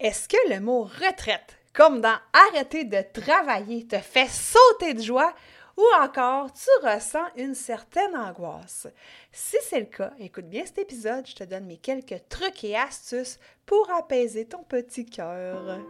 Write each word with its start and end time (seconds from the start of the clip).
Est-ce 0.00 0.28
que 0.28 0.36
le 0.48 0.60
mot 0.60 0.84
retraite, 0.84 1.58
comme 1.72 2.00
dans 2.00 2.16
arrêter 2.32 2.84
de 2.84 3.02
travailler, 3.20 3.84
te 3.84 3.98
fait 3.98 4.28
sauter 4.28 4.94
de 4.94 5.02
joie 5.02 5.34
ou 5.76 5.82
encore 6.00 6.52
tu 6.52 6.86
ressens 6.86 7.24
une 7.36 7.56
certaine 7.56 8.14
angoisse? 8.14 8.86
Si 9.32 9.56
c'est 9.68 9.80
le 9.80 9.86
cas, 9.86 10.12
écoute 10.20 10.48
bien 10.48 10.64
cet 10.64 10.78
épisode, 10.78 11.26
je 11.26 11.34
te 11.34 11.42
donne 11.42 11.66
mes 11.66 11.78
quelques 11.78 12.28
trucs 12.28 12.62
et 12.62 12.76
astuces 12.76 13.40
pour 13.66 13.90
apaiser 13.90 14.44
ton 14.44 14.62
petit 14.62 15.04
cœur. 15.04 15.80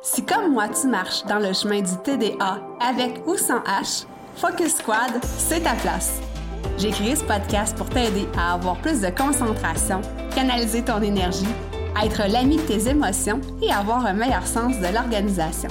Si 0.00 0.24
comme 0.24 0.52
moi 0.52 0.68
tu 0.68 0.86
marches 0.86 1.24
dans 1.24 1.40
le 1.40 1.52
chemin 1.52 1.80
du 1.80 1.96
TDA 2.04 2.60
avec 2.78 3.26
ou 3.26 3.36
sans 3.36 3.64
H, 3.64 4.06
Focus 4.36 4.76
Squad, 4.76 5.20
c'est 5.24 5.62
ta 5.62 5.74
place. 5.74 6.20
J'ai 6.78 6.90
créé 6.90 7.14
ce 7.14 7.24
podcast 7.24 7.76
pour 7.76 7.88
t'aider 7.88 8.26
à 8.36 8.54
avoir 8.54 8.76
plus 8.76 9.00
de 9.00 9.08
concentration, 9.10 10.00
canaliser 10.34 10.82
ton 10.82 11.00
énergie, 11.00 11.46
être 12.02 12.22
l'ami 12.28 12.56
de 12.56 12.62
tes 12.62 12.88
émotions 12.88 13.40
et 13.62 13.70
avoir 13.72 14.04
un 14.06 14.14
meilleur 14.14 14.46
sens 14.46 14.78
de 14.78 14.92
l'organisation. 14.92 15.68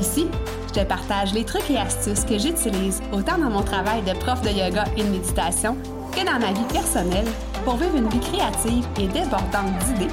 Ici, 0.00 0.26
je 0.68 0.80
te 0.80 0.84
partage 0.84 1.32
les 1.32 1.44
trucs 1.44 1.70
et 1.70 1.78
astuces 1.78 2.24
que 2.24 2.38
j'utilise 2.38 3.00
autant 3.12 3.38
dans 3.38 3.50
mon 3.50 3.62
travail 3.62 4.02
de 4.02 4.12
prof 4.18 4.40
de 4.42 4.50
yoga 4.50 4.84
et 4.96 5.02
de 5.02 5.08
méditation 5.08 5.76
que 6.12 6.24
dans 6.24 6.38
ma 6.38 6.52
vie 6.52 6.66
personnelle 6.72 7.26
pour 7.64 7.76
vivre 7.76 7.96
une 7.96 8.08
vie 8.08 8.20
créative 8.20 8.86
et 8.98 9.06
débordante 9.08 9.78
d'idées, 9.86 10.12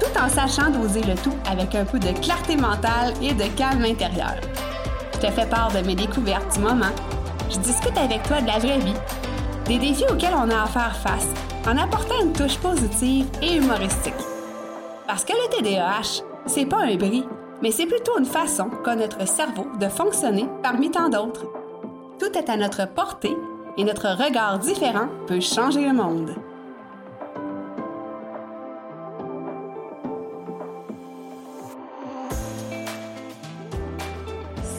tout 0.00 0.20
en 0.20 0.28
sachant 0.28 0.70
doser 0.70 1.02
le 1.02 1.14
tout 1.14 1.34
avec 1.50 1.74
un 1.74 1.84
peu 1.84 1.98
de 1.98 2.12
clarté 2.20 2.56
mentale 2.56 3.14
et 3.22 3.32
de 3.32 3.44
calme 3.56 3.84
intérieur. 3.84 4.34
Je 5.14 5.26
te 5.26 5.32
fais 5.32 5.46
part 5.46 5.72
de 5.72 5.86
mes 5.86 5.94
découvertes 5.94 6.54
du 6.54 6.60
moment. 6.60 6.92
Je 7.50 7.58
discute 7.58 7.96
avec 7.96 8.22
toi 8.24 8.40
de 8.40 8.46
la 8.46 8.58
vraie 8.58 8.78
vie 8.78 8.94
des 9.68 9.78
défis 9.78 10.04
auxquels 10.10 10.34
on 10.34 10.50
a 10.50 10.62
à 10.62 10.66
faire 10.66 10.96
face 10.96 11.28
en 11.66 11.76
apportant 11.76 12.20
une 12.22 12.32
touche 12.32 12.58
positive 12.58 13.26
et 13.42 13.56
humoristique. 13.56 14.14
Parce 15.06 15.24
que 15.24 15.32
le 15.32 15.48
TDAH, 15.56 16.22
c'est 16.46 16.66
pas 16.66 16.82
un 16.82 16.96
bris, 16.96 17.24
mais 17.62 17.70
c'est 17.70 17.86
plutôt 17.86 18.18
une 18.18 18.24
façon 18.24 18.70
qu'a 18.84 18.94
notre 18.94 19.26
cerveau 19.26 19.66
de 19.80 19.88
fonctionner 19.88 20.48
parmi 20.62 20.90
tant 20.90 21.08
d'autres. 21.08 21.46
Tout 22.18 22.36
est 22.36 22.48
à 22.48 22.56
notre 22.56 22.86
portée 22.88 23.36
et 23.76 23.84
notre 23.84 24.08
regard 24.08 24.58
différent 24.58 25.08
peut 25.26 25.40
changer 25.40 25.86
le 25.86 25.92
monde. 25.92 26.34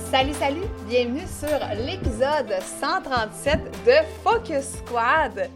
Salut, 0.10 0.34
salut! 0.36 0.68
Bienvenue 0.88 1.28
sur 1.28 1.60
l'épisode 1.86 2.50
137 2.80 3.60
de 3.86 3.92
Focus 4.24 4.78
Squad. 4.78 5.50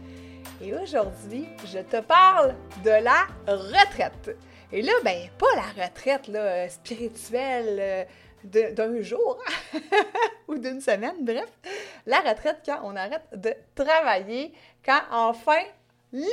Et 0.60 0.74
aujourd'hui, 0.74 1.46
je 1.64 1.78
te 1.78 2.02
parle 2.02 2.54
de 2.84 2.90
la 2.90 3.28
retraite. 3.46 4.36
Et 4.70 4.82
là, 4.82 4.92
ben, 5.02 5.30
pas 5.38 5.46
la 5.56 5.86
retraite 5.86 6.28
là, 6.28 6.68
spirituelle 6.68 8.06
euh, 8.44 8.72
d'un 8.72 9.00
jour 9.00 9.42
ou 10.48 10.58
d'une 10.58 10.82
semaine, 10.82 11.16
bref. 11.24 11.48
La 12.04 12.20
retraite 12.20 12.58
quand 12.66 12.80
on 12.84 12.94
arrête 12.94 13.24
de 13.34 13.54
travailler, 13.74 14.52
quand 14.84 15.00
enfin, 15.12 15.62
liberté! 16.12 16.28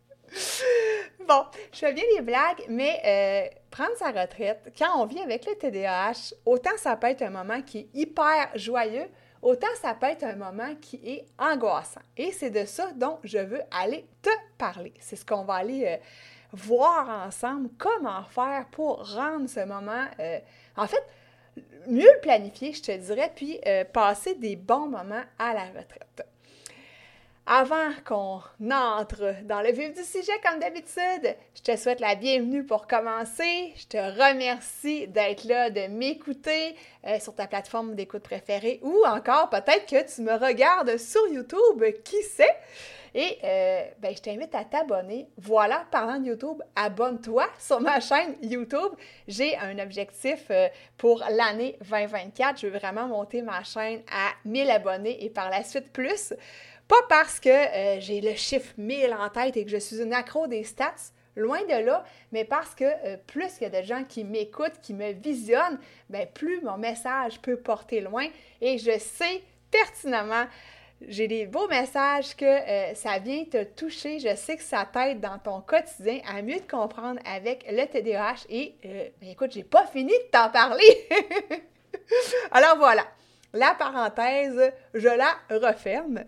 bon, 1.29 1.45
je 1.73 1.79
fais 1.79 1.93
bien 1.93 2.05
des 2.17 2.23
blagues, 2.23 2.65
mais 2.69 3.01
euh, 3.05 3.59
prendre 3.71 3.97
sa 3.97 4.11
retraite, 4.11 4.73
quand 4.79 5.01
on 5.01 5.07
vit 5.07 5.21
avec 5.21 5.47
le 5.47 5.55
TDAH, 5.55 6.35
autant 6.45 6.77
ça 6.77 6.97
peut 6.97 7.09
être 7.09 7.23
un 7.23 7.31
moment 7.31 7.63
qui 7.63 7.81
est 7.81 7.89
hyper 7.95 8.51
joyeux, 8.57 9.09
autant 9.43 9.67
ça 9.81 9.95
peut 9.95 10.07
être 10.07 10.25
un 10.25 10.37
moment 10.37 10.75
qui 10.81 11.01
est 11.05 11.27
angoissant. 11.39 12.01
Et 12.17 12.33
c'est 12.33 12.51
de 12.51 12.65
ça 12.65 12.91
dont 12.95 13.19
je 13.25 13.39
veux 13.39 13.63
aller 13.71 14.07
te 14.23 14.31
parler. 14.59 14.95
C'est 15.01 15.17
ce 15.17 15.25
qu'on 15.25 15.45
va 15.45 15.55
aller 15.55 15.87
euh, 15.87 15.97
voir 16.53 17.27
ensemble, 17.27 17.71
comment 17.79 18.25
faire 18.25 18.67
pour 18.71 19.15
rendre 19.15 19.49
ce 19.49 19.65
moment, 19.65 20.07
euh, 20.21 20.39
en 20.77 20.87
fait, 20.87 21.05
mieux 21.87 22.11
le 22.13 22.21
planifier, 22.21 22.73
je 22.73 22.83
te 22.83 22.97
dirais, 22.97 23.31
puis 23.35 23.61
passer 23.93 24.35
des 24.35 24.57
bons 24.57 24.89
moments 24.89 25.23
à 25.39 25.53
la 25.53 25.67
retraite. 25.67 26.27
Avant 27.47 27.91
qu'on 28.07 28.41
entre 28.71 29.35
dans 29.45 29.61
le 29.61 29.71
vif 29.71 29.93
du 29.93 30.03
sujet, 30.03 30.33
comme 30.43 30.61
d'habitude, 30.61 31.37
je 31.55 31.61
te 31.61 31.77
souhaite 31.77 32.01
la 32.01 32.15
bienvenue 32.15 32.65
pour 32.65 32.87
commencer. 32.87 33.75
Je 33.77 33.87
te 33.87 33.99
remercie 33.99 35.09
d'être 35.09 35.45
là, 35.45 35.69
de 35.69 35.87
m'écouter 35.89 36.75
euh, 37.07 37.21
sur 37.21 37.35
ta 37.35 37.47
plateforme 37.47 37.97
d'écoute 37.97 38.23
préférée 38.23 38.81
ou 38.83 39.05
encore 39.07 39.51
peut-être 39.51 39.85
que 39.85 40.15
tu 40.15 40.23
me 40.23 40.33
regardes 40.33 40.97
sur 40.97 41.21
YouTube, 41.29 41.85
qui 42.03 42.23
sait? 42.23 42.57
Et 43.15 43.39
euh, 43.45 43.85
ben, 44.01 44.13
je 44.17 44.23
t'invite 44.23 44.55
à 44.55 44.65
t'abonner. 44.65 45.29
Voilà, 45.37 45.85
parlant 45.91 46.19
de 46.19 46.29
YouTube, 46.29 46.63
abonne-toi 46.75 47.47
sur 47.61 47.81
ma 47.81 48.01
chaîne 48.01 48.35
YouTube. 48.43 48.93
J'ai 49.29 49.57
un 49.59 49.79
objectif 49.79 50.47
euh, 50.51 50.69
pour 50.97 51.23
l'année 51.31 51.77
2024. 51.89 52.59
Je 52.59 52.67
veux 52.67 52.79
vraiment 52.79 53.07
monter 53.07 53.43
ma 53.43 53.63
chaîne 53.63 54.01
à 54.11 54.33
1000 54.47 54.71
abonnés 54.71 55.25
et 55.25 55.31
par 55.31 55.51
la 55.51 55.63
suite 55.63 55.93
plus. 55.93 56.33
Pas 56.89 57.03
parce 57.09 57.41
que 57.41 57.49
euh, 57.49 58.01
j'ai 58.01 58.21
le 58.21 58.35
chiffre 58.35 58.73
1000 58.77 59.15
en 59.15 59.29
tête 59.31 59.57
et 59.57 59.65
que 59.65 59.71
je 59.71 59.79
suis 59.79 60.03
une 60.03 60.13
accro 60.13 60.47
des 60.47 60.65
stats, 60.65 61.13
loin 61.35 61.63
de 61.63 61.85
là, 61.85 62.05
mais 62.31 62.45
parce 62.45 62.75
que 62.75 62.85
euh, 62.85 63.17
plus 63.27 63.59
il 63.61 63.65
y 63.65 63.67
a 63.67 63.81
de 63.81 63.87
gens 63.87 64.05
qui 64.05 64.25
m'écoutent, 64.25 64.81
qui 64.83 64.93
me 64.93 65.13
visionnent, 65.13 65.79
bien, 66.11 66.27
plus 66.27 66.61
mon 66.61 66.77
message 66.77 67.41
peut 67.41 67.57
porter 67.57 68.01
loin. 68.01 68.27
Et 68.61 68.79
je 68.79 68.99
sais 68.99 69.43
pertinemment, 69.71 70.45
j'ai 71.09 71.27
des 71.27 71.47
beaux 71.47 71.67
messages 71.69 72.37
que 72.37 72.45
euh, 72.45 72.95
ça 72.95 73.19
vient 73.19 73.45
te 73.45 73.65
toucher. 73.65 74.19
Je 74.19 74.37
sais 74.37 74.57
que 74.57 74.63
ça 74.63 74.87
t'aide 74.91 75.21
dans 75.21 75.39
ton 75.39 75.63
quotidien 75.63 76.21
à 76.29 76.43
mieux 76.43 76.61
te 76.61 76.71
comprendre 76.71 77.19
avec 77.25 77.65
le 77.69 77.85
TDAH. 77.87 78.45
Et 78.51 78.75
ben, 78.83 79.31
écoute, 79.31 79.53
j'ai 79.53 79.65
pas 79.65 79.87
fini 79.87 80.13
de 80.13 80.31
t'en 80.31 80.51
parler. 80.51 81.09
Alors 82.53 82.77
voilà, 82.77 83.05
la 83.55 83.75
parenthèse, 83.75 84.73
je 84.93 85.09
la 85.09 85.35
referme. 85.51 86.25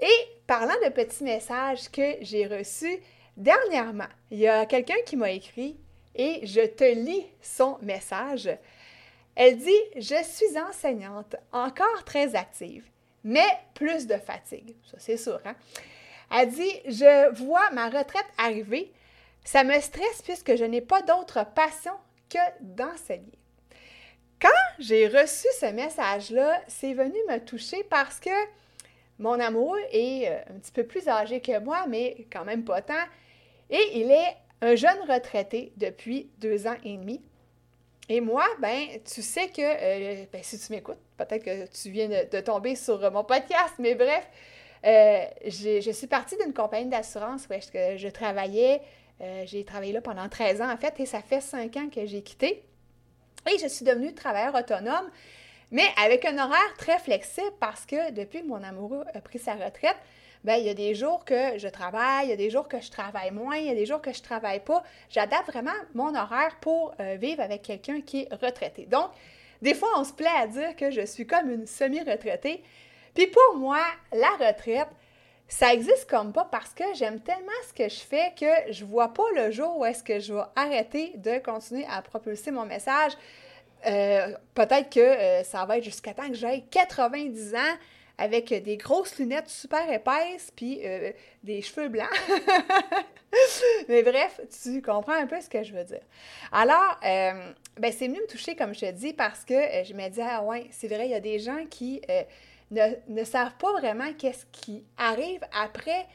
Et 0.00 0.28
parlant 0.46 0.74
de 0.84 0.90
petits 0.90 1.24
messages 1.24 1.90
que 1.90 2.16
j'ai 2.20 2.46
reçus 2.46 2.98
dernièrement, 3.36 4.08
il 4.30 4.38
y 4.38 4.48
a 4.48 4.66
quelqu'un 4.66 5.00
qui 5.06 5.16
m'a 5.16 5.30
écrit 5.30 5.76
et 6.14 6.46
je 6.46 6.66
te 6.66 6.84
lis 6.84 7.26
son 7.40 7.78
message. 7.82 8.50
Elle 9.34 9.58
dit 9.58 9.82
Je 9.96 10.22
suis 10.22 10.58
enseignante, 10.58 11.36
encore 11.52 12.04
très 12.04 12.34
active, 12.34 12.84
mais 13.24 13.46
plus 13.74 14.06
de 14.06 14.16
fatigue. 14.16 14.74
Ça, 14.90 14.96
c'est 14.98 15.16
sûr, 15.16 15.40
hein? 15.44 15.54
Elle 16.34 16.50
dit 16.50 16.72
Je 16.86 17.32
vois 17.34 17.70
ma 17.72 17.86
retraite 17.86 18.26
arriver. 18.38 18.92
Ça 19.44 19.62
me 19.62 19.78
stresse 19.80 20.22
puisque 20.24 20.56
je 20.56 20.64
n'ai 20.64 20.80
pas 20.80 21.02
d'autre 21.02 21.46
passion 21.54 21.92
que 22.28 22.38
d'enseigner. 22.60 23.38
Quand 24.40 24.48
j'ai 24.78 25.06
reçu 25.06 25.46
ce 25.60 25.66
message-là, 25.66 26.60
c'est 26.66 26.94
venu 26.94 27.16
me 27.28 27.38
toucher 27.38 27.84
parce 27.84 28.20
que 28.20 28.30
mon 29.18 29.40
amoureux 29.40 29.80
est 29.92 30.28
euh, 30.28 30.38
un 30.50 30.58
petit 30.58 30.72
peu 30.72 30.84
plus 30.84 31.08
âgé 31.08 31.40
que 31.40 31.58
moi, 31.60 31.86
mais 31.88 32.26
quand 32.30 32.44
même 32.44 32.64
pas 32.64 32.82
tant. 32.82 32.94
Et 33.70 33.98
il 33.98 34.10
est 34.10 34.36
un 34.62 34.74
jeune 34.74 34.98
retraité 35.08 35.72
depuis 35.76 36.30
deux 36.38 36.66
ans 36.66 36.76
et 36.84 36.96
demi. 36.96 37.22
Et 38.08 38.20
moi, 38.20 38.44
ben, 38.60 38.86
tu 39.04 39.22
sais 39.22 39.48
que, 39.48 39.62
euh, 39.62 40.24
ben, 40.32 40.42
si 40.42 40.58
tu 40.58 40.72
m'écoutes, 40.72 41.00
peut-être 41.16 41.44
que 41.44 41.66
tu 41.66 41.90
viens 41.90 42.08
de, 42.08 42.40
tomber 42.40 42.76
sur 42.76 43.10
mon 43.10 43.24
podcast, 43.24 43.74
mais 43.78 43.94
bref, 43.94 44.28
euh, 44.84 45.24
je 45.44 45.90
suis 45.90 46.06
partie 46.06 46.36
d'une 46.36 46.52
compagnie 46.52 46.88
d'assurance 46.88 47.48
où 47.50 47.52
je 47.52 48.08
travaillais. 48.08 48.80
j'ai 49.44 49.64
travaillé 49.64 49.92
là 49.92 50.00
pendant 50.00 50.28
13 50.28 50.60
ans, 50.60 50.70
en 50.70 50.76
fait, 50.76 51.00
et 51.00 51.06
ça 51.06 51.20
fait 51.20 51.40
cinq 51.40 51.76
ans 51.76 51.88
que 51.88 52.06
j'ai 52.06 52.22
quitté. 52.22 52.62
Et 53.52 53.58
je 53.58 53.66
suis 53.66 53.84
devenue 53.84 54.14
travailleur 54.14 54.54
autonome. 54.54 55.10
Mais 55.70 55.86
avec 56.02 56.24
un 56.24 56.38
horaire 56.38 56.74
très 56.78 56.98
flexible 56.98 57.52
parce 57.60 57.86
que 57.86 58.10
depuis 58.12 58.42
que 58.42 58.46
mon 58.46 58.62
amoureux 58.62 59.04
a 59.14 59.20
pris 59.20 59.38
sa 59.38 59.54
retraite, 59.54 59.96
ben, 60.44 60.54
il 60.54 60.66
y 60.66 60.70
a 60.70 60.74
des 60.74 60.94
jours 60.94 61.24
que 61.24 61.58
je 61.58 61.66
travaille, 61.66 62.26
il 62.26 62.30
y 62.30 62.32
a 62.32 62.36
des 62.36 62.50
jours 62.50 62.68
que 62.68 62.80
je 62.80 62.90
travaille 62.90 63.32
moins, 63.32 63.56
il 63.56 63.66
y 63.66 63.70
a 63.70 63.74
des 63.74 63.86
jours 63.86 64.00
que 64.00 64.12
je 64.12 64.22
travaille 64.22 64.60
pas. 64.60 64.84
J'adapte 65.10 65.50
vraiment 65.50 65.72
mon 65.94 66.14
horaire 66.14 66.56
pour 66.60 66.94
euh, 67.00 67.16
vivre 67.16 67.42
avec 67.42 67.62
quelqu'un 67.62 68.00
qui 68.00 68.22
est 68.22 68.34
retraité. 68.34 68.86
Donc, 68.86 69.10
des 69.60 69.74
fois, 69.74 69.88
on 69.96 70.04
se 70.04 70.12
plaît 70.12 70.28
à 70.36 70.46
dire 70.46 70.76
que 70.76 70.90
je 70.90 71.04
suis 71.04 71.26
comme 71.26 71.50
une 71.50 71.66
semi-retraitée. 71.66 72.62
Puis 73.14 73.26
pour 73.26 73.56
moi, 73.58 73.80
la 74.12 74.30
retraite, 74.32 74.88
ça 75.48 75.72
existe 75.72 76.08
comme 76.08 76.32
pas 76.32 76.46
parce 76.50 76.74
que 76.74 76.84
j'aime 76.94 77.20
tellement 77.20 77.50
ce 77.66 77.72
que 77.72 77.88
je 77.88 78.00
fais 78.00 78.32
que 78.38 78.72
je 78.72 78.84
vois 78.84 79.14
pas 79.14 79.24
le 79.34 79.50
jour 79.50 79.78
où 79.78 79.84
est-ce 79.84 80.04
que 80.04 80.20
je 80.20 80.34
vais 80.34 80.42
arrêter 80.54 81.12
de 81.16 81.38
continuer 81.38 81.86
à 81.90 82.02
propulser 82.02 82.50
mon 82.50 82.66
message. 82.66 83.12
Euh, 83.86 84.34
peut-être 84.54 84.90
que 84.90 85.00
euh, 85.00 85.44
ça 85.44 85.64
va 85.64 85.78
être 85.78 85.84
jusqu'à 85.84 86.12
temps 86.12 86.28
que 86.28 86.34
j'aille 86.34 86.64
90 86.70 87.54
ans 87.54 87.76
avec 88.18 88.48
des 88.48 88.76
grosses 88.76 89.18
lunettes 89.18 89.48
super 89.48 89.90
épaisses 89.92 90.50
puis 90.56 90.80
euh, 90.84 91.12
des 91.44 91.62
cheveux 91.62 91.88
blancs. 91.88 92.08
Mais 93.88 94.02
bref, 94.02 94.40
tu 94.62 94.80
comprends 94.80 95.12
un 95.12 95.26
peu 95.26 95.40
ce 95.40 95.48
que 95.48 95.62
je 95.62 95.72
veux 95.74 95.84
dire. 95.84 96.00
Alors, 96.50 96.98
ben, 97.02 97.92
c'est 97.92 98.08
mieux 98.08 98.22
me 98.22 98.26
toucher, 98.26 98.56
comme 98.56 98.74
je 98.74 98.80
te 98.80 98.90
dis, 98.92 99.12
parce 99.12 99.44
que 99.44 99.54
je 99.84 99.92
me 99.92 100.08
dis, 100.08 100.22
ah 100.22 100.42
ouais, 100.42 100.66
c'est 100.70 100.88
vrai, 100.88 101.06
il 101.06 101.10
y 101.10 101.14
a 101.14 101.20
des 101.20 101.38
gens 101.38 101.66
qui 101.68 102.00
ne, 102.70 102.94
ne, 103.08 103.24
savent 103.24 103.56
pas 103.58 103.72
vraiment 103.72 104.10
qu'est-ce 104.16 104.46
qui 104.52 104.84
arrive 104.96 105.40
après 105.52 106.06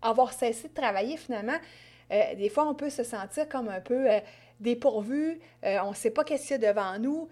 avoir 0.00 0.32
cessé 0.32 0.68
de 0.68 0.72
travailler, 0.74 1.18
finalement, 1.18 1.58
des 2.10 2.48
fois, 2.48 2.66
on 2.66 2.74
peut 2.74 2.90
se 2.90 3.04
sentir 3.04 3.46
comme 3.50 3.68
un 3.68 3.80
peu 3.80 4.08
dépourvu, 4.62 5.40
euh, 5.64 5.78
on 5.84 5.90
ne 5.90 5.94
sait 5.94 6.10
pas 6.10 6.24
qu'est-ce 6.24 6.48
qu'il 6.48 6.62
y 6.62 6.64
a 6.64 6.72
devant 6.72 6.98
nous, 6.98 7.28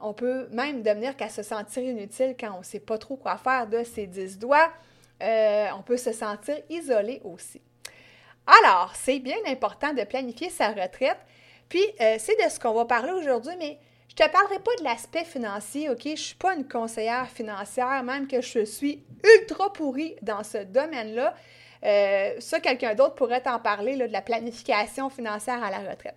on 0.00 0.12
peut 0.12 0.46
même 0.52 0.82
devenir 0.82 1.16
qu'à 1.16 1.28
se 1.28 1.42
sentir 1.42 1.82
inutile 1.82 2.36
quand 2.38 2.52
on 2.54 2.60
ne 2.60 2.64
sait 2.64 2.78
pas 2.80 2.96
trop 2.96 3.16
quoi 3.16 3.36
faire 3.36 3.66
de 3.66 3.82
ses 3.82 4.06
dix 4.06 4.38
doigts. 4.38 4.70
on 5.20 5.82
peut 5.84 5.96
se 5.96 6.12
sentir 6.12 6.56
isolé 6.70 7.20
aussi. 7.24 7.60
Alors, 8.46 8.92
c'est 8.94 9.18
bien 9.18 9.38
important 9.46 9.92
de 9.92 10.04
planifier 10.04 10.48
sa 10.48 10.68
retraite. 10.68 11.18
Puis, 11.68 11.84
c'est 11.98 12.36
de 12.44 12.48
ce 12.48 12.60
qu'on 12.60 12.72
va 12.72 12.84
parler 12.84 13.10
aujourd'hui, 13.10 13.54
mais 13.58 13.78
je 14.08 14.22
ne 14.22 14.28
te 14.28 14.32
parlerai 14.32 14.58
pas 14.58 14.74
de 14.78 14.84
l'aspect 14.84 15.24
financier, 15.24 15.90
OK? 15.90 16.02
Je 16.04 16.10
ne 16.10 16.16
suis 16.16 16.34
pas 16.34 16.54
une 16.54 16.66
conseillère 16.66 17.28
financière, 17.28 18.02
même 18.02 18.26
que 18.26 18.40
je 18.40 18.64
suis 18.64 19.04
ultra 19.40 19.72
pourrie 19.72 20.16
dans 20.22 20.42
ce 20.42 20.58
domaine-là. 20.58 21.34
Euh, 21.84 22.34
ça, 22.40 22.60
quelqu'un 22.60 22.94
d'autre 22.94 23.14
pourrait 23.14 23.42
t'en 23.42 23.58
parler 23.58 23.96
de 23.96 24.04
la 24.04 24.22
planification 24.22 25.10
financière 25.10 25.62
à 25.62 25.70
la 25.70 25.78
retraite. 25.90 26.16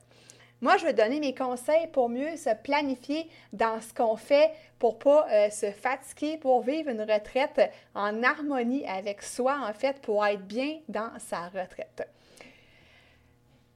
Moi, 0.62 0.78
je 0.78 0.86
vais 0.86 0.94
donner 0.94 1.20
mes 1.20 1.34
conseils 1.34 1.88
pour 1.88 2.08
mieux 2.08 2.38
se 2.38 2.54
planifier 2.54 3.28
dans 3.52 3.82
ce 3.82 3.92
qu'on 3.94 4.16
fait 4.16 4.52
pour 4.78 5.00
pas 5.00 5.28
euh, 5.32 5.50
se 5.50 5.72
fatiguer, 5.72 6.38
pour 6.38 6.62
vivre 6.62 6.90
une 6.90 7.02
retraite 7.02 7.72
en 7.96 8.22
harmonie 8.22 8.86
avec 8.88 9.24
soi, 9.24 9.58
en 9.68 9.74
fait, 9.74 10.00
pour 10.02 10.24
être 10.24 10.44
bien 10.44 10.78
dans 10.88 11.12
sa 11.18 11.46
retraite. 11.48 12.08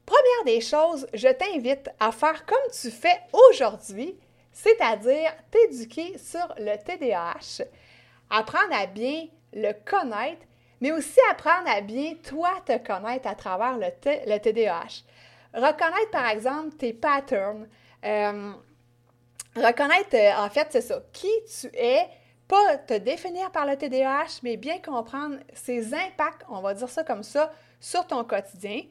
Première 0.06 0.46
des 0.46 0.62
choses, 0.62 1.08
je 1.16 1.28
t'invite 1.28 1.90
à 2.00 2.12
faire 2.12 2.46
comme 2.46 2.72
tu 2.72 2.92
fais 2.92 3.20
aujourd'hui, 3.34 4.16
c'est-à-dire 4.52 5.34
t'éduquer 5.50 6.20
sur 6.20 6.54
le 6.60 6.78
TDAH, 6.78 7.66
apprendre 8.30 8.74
à 8.74 8.86
bien 8.86 9.26
le 9.54 9.74
connaître 9.84 10.46
mais 10.82 10.92
aussi 10.92 11.20
apprendre 11.32 11.68
à 11.68 11.82
bien, 11.82 12.14
toi, 12.24 12.52
te 12.66 12.78
connaître 12.78 13.28
à 13.28 13.36
travers 13.36 13.78
le, 13.78 13.88
le 14.06 14.38
TDAH. 14.38 15.04
Reconnaître, 15.56 16.12
par 16.12 16.28
exemple, 16.28 16.76
tes 16.76 16.94
patterns. 16.94 17.68
Euh, 18.04 18.52
reconnaître, 19.56 20.14
euh, 20.14 20.46
en 20.46 20.50
fait, 20.50 20.68
c'est 20.70 20.82
ça, 20.82 21.02
qui 21.14 21.32
tu 21.60 21.68
es, 21.74 22.08
pas 22.48 22.78
te 22.78 22.94
définir 22.94 23.50
par 23.52 23.66
le 23.66 23.76
TDAH, 23.76 24.42
mais 24.44 24.58
bien 24.58 24.80
comprendre 24.80 25.38
ses 25.54 25.94
impacts, 25.94 26.46
on 26.50 26.62
va 26.62 26.74
dire 26.74 26.90
ça 26.90 27.04
comme 27.04 27.24
ça, 27.24 27.52
sur 27.80 28.06
ton 28.06 28.24
quotidien. 28.24 28.82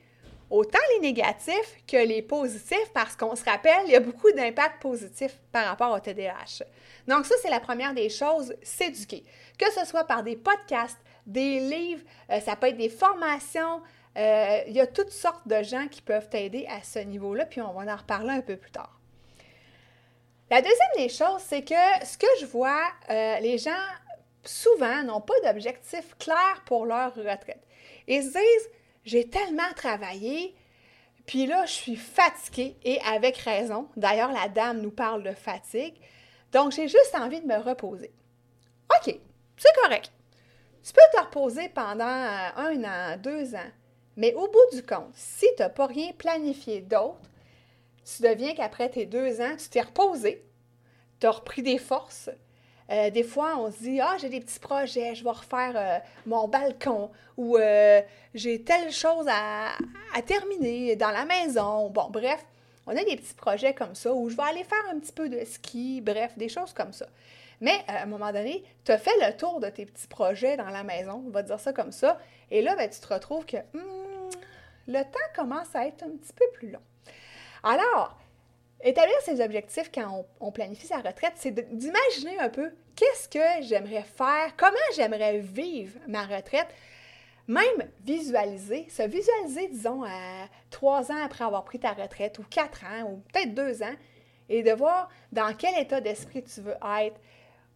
Autant 0.51 0.79
les 0.95 1.01
négatifs 1.01 1.83
que 1.87 1.97
les 1.97 2.23
positifs, 2.23 2.91
parce 2.93 3.17
qu'on 3.17 3.37
se 3.37 3.45
rappelle, 3.45 3.83
il 3.87 3.93
y 3.93 3.97
a 3.97 4.01
beaucoup 4.01 4.31
d'impacts 4.33 4.81
positifs 4.81 5.39
par 5.53 5.67
rapport 5.67 5.93
au 5.93 6.01
TDAH. 6.01 6.65
Donc 7.07 7.27
ça, 7.27 7.35
c'est 7.43 7.51
la 7.51 7.61
première 7.61 7.95
des 7.95 8.09
choses, 8.09 8.55
s'éduquer. 8.63 9.25
Que 9.59 9.71
ce 9.73 9.85
soit 9.85 10.05
par 10.05 10.23
des 10.23 10.37
podcasts, 10.37 10.99
des 11.27 11.61
livres, 11.61 12.03
euh, 12.31 12.41
ça 12.41 12.57
peut 12.57 12.69
être 12.69 12.77
des 12.77 12.91
formations. 12.91 13.83
Euh, 14.17 14.61
il 14.67 14.73
y 14.73 14.81
a 14.81 14.87
toutes 14.87 15.11
sortes 15.11 15.47
de 15.47 15.63
gens 15.63 15.89
qui 15.89 16.01
peuvent 16.03 16.29
t'aider 16.29 16.67
à 16.69 16.83
ce 16.83 17.01
niveau-là, 17.01 17.47
puis 17.47 17.61
on 17.61 17.73
va 17.73 17.93
en 17.93 17.97
reparler 17.97 18.31
un 18.31 18.41
peu 18.41 18.57
plus 18.57 18.71
tard. 18.71 19.01
La 20.51 20.61
deuxième 20.61 20.97
des 20.97 21.09
choses, 21.09 21.41
c'est 21.41 21.63
que 21.63 21.75
ce 22.05 22.17
que 22.17 22.27
je 22.41 22.47
vois, 22.47 22.85
euh, 23.11 23.39
les 23.41 23.59
gens 23.59 23.73
souvent 24.45 25.03
n'ont 25.03 25.21
pas 25.21 25.35
d'objectif 25.45 26.17
clair 26.19 26.63
pour 26.67 26.87
leur 26.87 27.15
retraite. 27.15 27.67
Ils 28.07 28.23
se 28.23 28.29
disent, 28.29 28.71
j'ai 29.05 29.29
tellement 29.29 29.73
travaillé, 29.75 30.55
puis 31.27 31.47
là, 31.47 31.65
je 31.67 31.73
suis 31.73 31.97
fatiguée 31.97 32.77
et 32.85 33.01
avec 33.01 33.39
raison. 33.39 33.89
D'ailleurs, 33.97 34.33
la 34.33 34.49
dame 34.49 34.81
nous 34.81 34.91
parle 34.91 35.23
de 35.23 35.33
fatigue. 35.33 35.97
Donc, 36.53 36.73
j'ai 36.73 36.89
juste 36.89 37.15
envie 37.15 37.41
de 37.41 37.47
me 37.47 37.57
reposer. 37.57 38.13
OK, 38.91 39.19
c'est 39.57 39.83
correct. 39.83 40.13
Tu 40.83 40.93
peux 40.93 41.01
te 41.17 41.23
reposer 41.23 41.71
pendant 41.71 42.05
euh, 42.05 42.49
un 42.57 42.85
an, 42.85 43.17
deux 43.17 43.55
ans, 43.55 43.71
mais 44.17 44.35
au 44.35 44.47
bout 44.47 44.77
du 44.77 44.83
compte, 44.83 45.13
si 45.15 45.47
tu 45.57 45.63
n'as 45.63 45.69
pas 45.69 45.87
rien 45.87 46.13
planifié 46.17 46.81
d'autre, 46.81 47.31
tu 48.05 48.23
deviens 48.23 48.55
qu'après 48.55 48.89
tes 48.89 49.07
deux 49.07 49.41
ans, 49.41 49.57
tu 49.59 49.69
t'es 49.69 49.81
reposé, 49.81 50.45
tu 51.21 51.27
as 51.27 51.31
repris 51.31 51.63
des 51.63 51.79
forces. 51.79 52.31
Euh, 52.91 53.09
des 53.11 53.23
fois, 53.23 53.57
on 53.57 53.73
se 53.73 53.79
dit 53.79 54.01
Ah, 54.01 54.17
j'ai 54.21 54.29
des 54.29 54.41
petits 54.41 54.59
projets, 54.59 55.15
je 55.15 55.25
vais 55.25 55.31
refaire 55.31 55.73
euh, 55.75 55.99
mon 56.27 56.49
balcon 56.49 57.11
ou 57.39 57.57
j'ai 58.35 58.63
telle 58.63 58.93
chose 58.93 59.27
à, 59.29 59.71
à, 60.15 60.23
terminer 60.23 60.95
dans 60.97 61.11
la 61.11 61.25
maison. 61.25 61.89
Bon, 61.89 62.09
bref, 62.11 62.45
on 62.87 62.97
a 62.97 63.03
des 63.03 63.17
petits 63.17 63.35
projets 63.35 63.73
comme 63.73 63.95
ça 63.95 64.13
où 64.13 64.29
je 64.29 64.37
vais 64.37 64.43
aller 64.43 64.65
faire 64.65 64.85
un 64.93 64.99
petit 64.99 65.13
peu 65.13 65.29
de 65.29 65.43
ski, 65.45 66.03
bref, 66.03 66.37
des 66.37 66.49
choses 66.49 66.73
comme 66.75 66.93
ça. 66.93 67.07
Mais 67.65 67.79
euh, 67.89 67.93
à 67.95 68.03
un 68.03 68.07
moment 68.07 68.31
donné, 68.31 68.63
tu 68.85 68.93
as 68.93 68.99
fait 68.99 69.17
le 69.27 69.35
tour 69.39 69.59
de 69.59 69.71
tes 69.71 69.87
petits 69.87 70.07
projets 70.07 70.59
dans 70.59 70.69
la 70.69 70.85
maison, 70.85 71.25
on 71.27 71.31
va 71.31 71.43
dire 71.43 71.59
ça 71.59 71.73
comme 71.73 71.93
ça, 71.93 72.19
et 72.51 72.61
là, 72.61 72.77
ben, 72.77 72.91
tu 72.91 73.01
te 73.01 73.07
retrouves 73.07 73.47
que 73.47 73.57
hmm, 73.57 74.29
le 74.87 75.03
temps 75.03 75.33
commence 75.35 75.75
à 75.75 75.87
être 75.87 76.03
un 76.03 76.11
petit 76.11 76.35
peu 76.35 76.45
plus 76.53 76.71
long. 76.71 76.83
Alors, 77.63 78.19
établir 78.83 79.19
ses 79.23 79.41
objectifs 79.41 79.91
quand 79.91 80.27
on, 80.41 80.53
planifie 80.53 80.87
sa 80.87 80.99
retraite, 80.99 81.33
c'est 81.37 81.53
d'imaginer 81.75 82.39
un 82.39 82.51
peu 82.51 82.71
qu'est-ce 82.97 83.31
que 83.31 83.63
j'aimerais 83.67 84.03
faire, 84.03 84.55
comment 84.59 84.77
j'aimerais 84.95 85.39
vivre 85.39 85.99
ma 86.07 86.27
retraite, 86.27 86.69
même 87.49 87.89
visualiser, 88.05 88.87
se 88.91 89.05
visualiser, 89.05 89.69
disons, 89.69 90.05
à 90.05 90.49
trois 90.69 91.11
ans 91.11 91.25
après 91.25 91.45
avoir 91.45 91.65
pris 91.65 91.79
ta 91.79 91.95
retraite, 91.95 92.39
ou 92.39 92.43
quatre 92.43 92.85
ans, 92.85 93.05
ou 93.11 93.23
peut-être 93.33 93.55
deux 93.55 93.83
ans, 93.83 93.95
et 94.51 94.63
de 94.63 94.73
voir 94.73 95.09
dans 95.33 95.55
quel 95.57 95.81
état 95.81 96.03
d'esprit 96.03 96.45
tu 96.45 96.61
veux 96.61 96.77
être, 97.01 97.19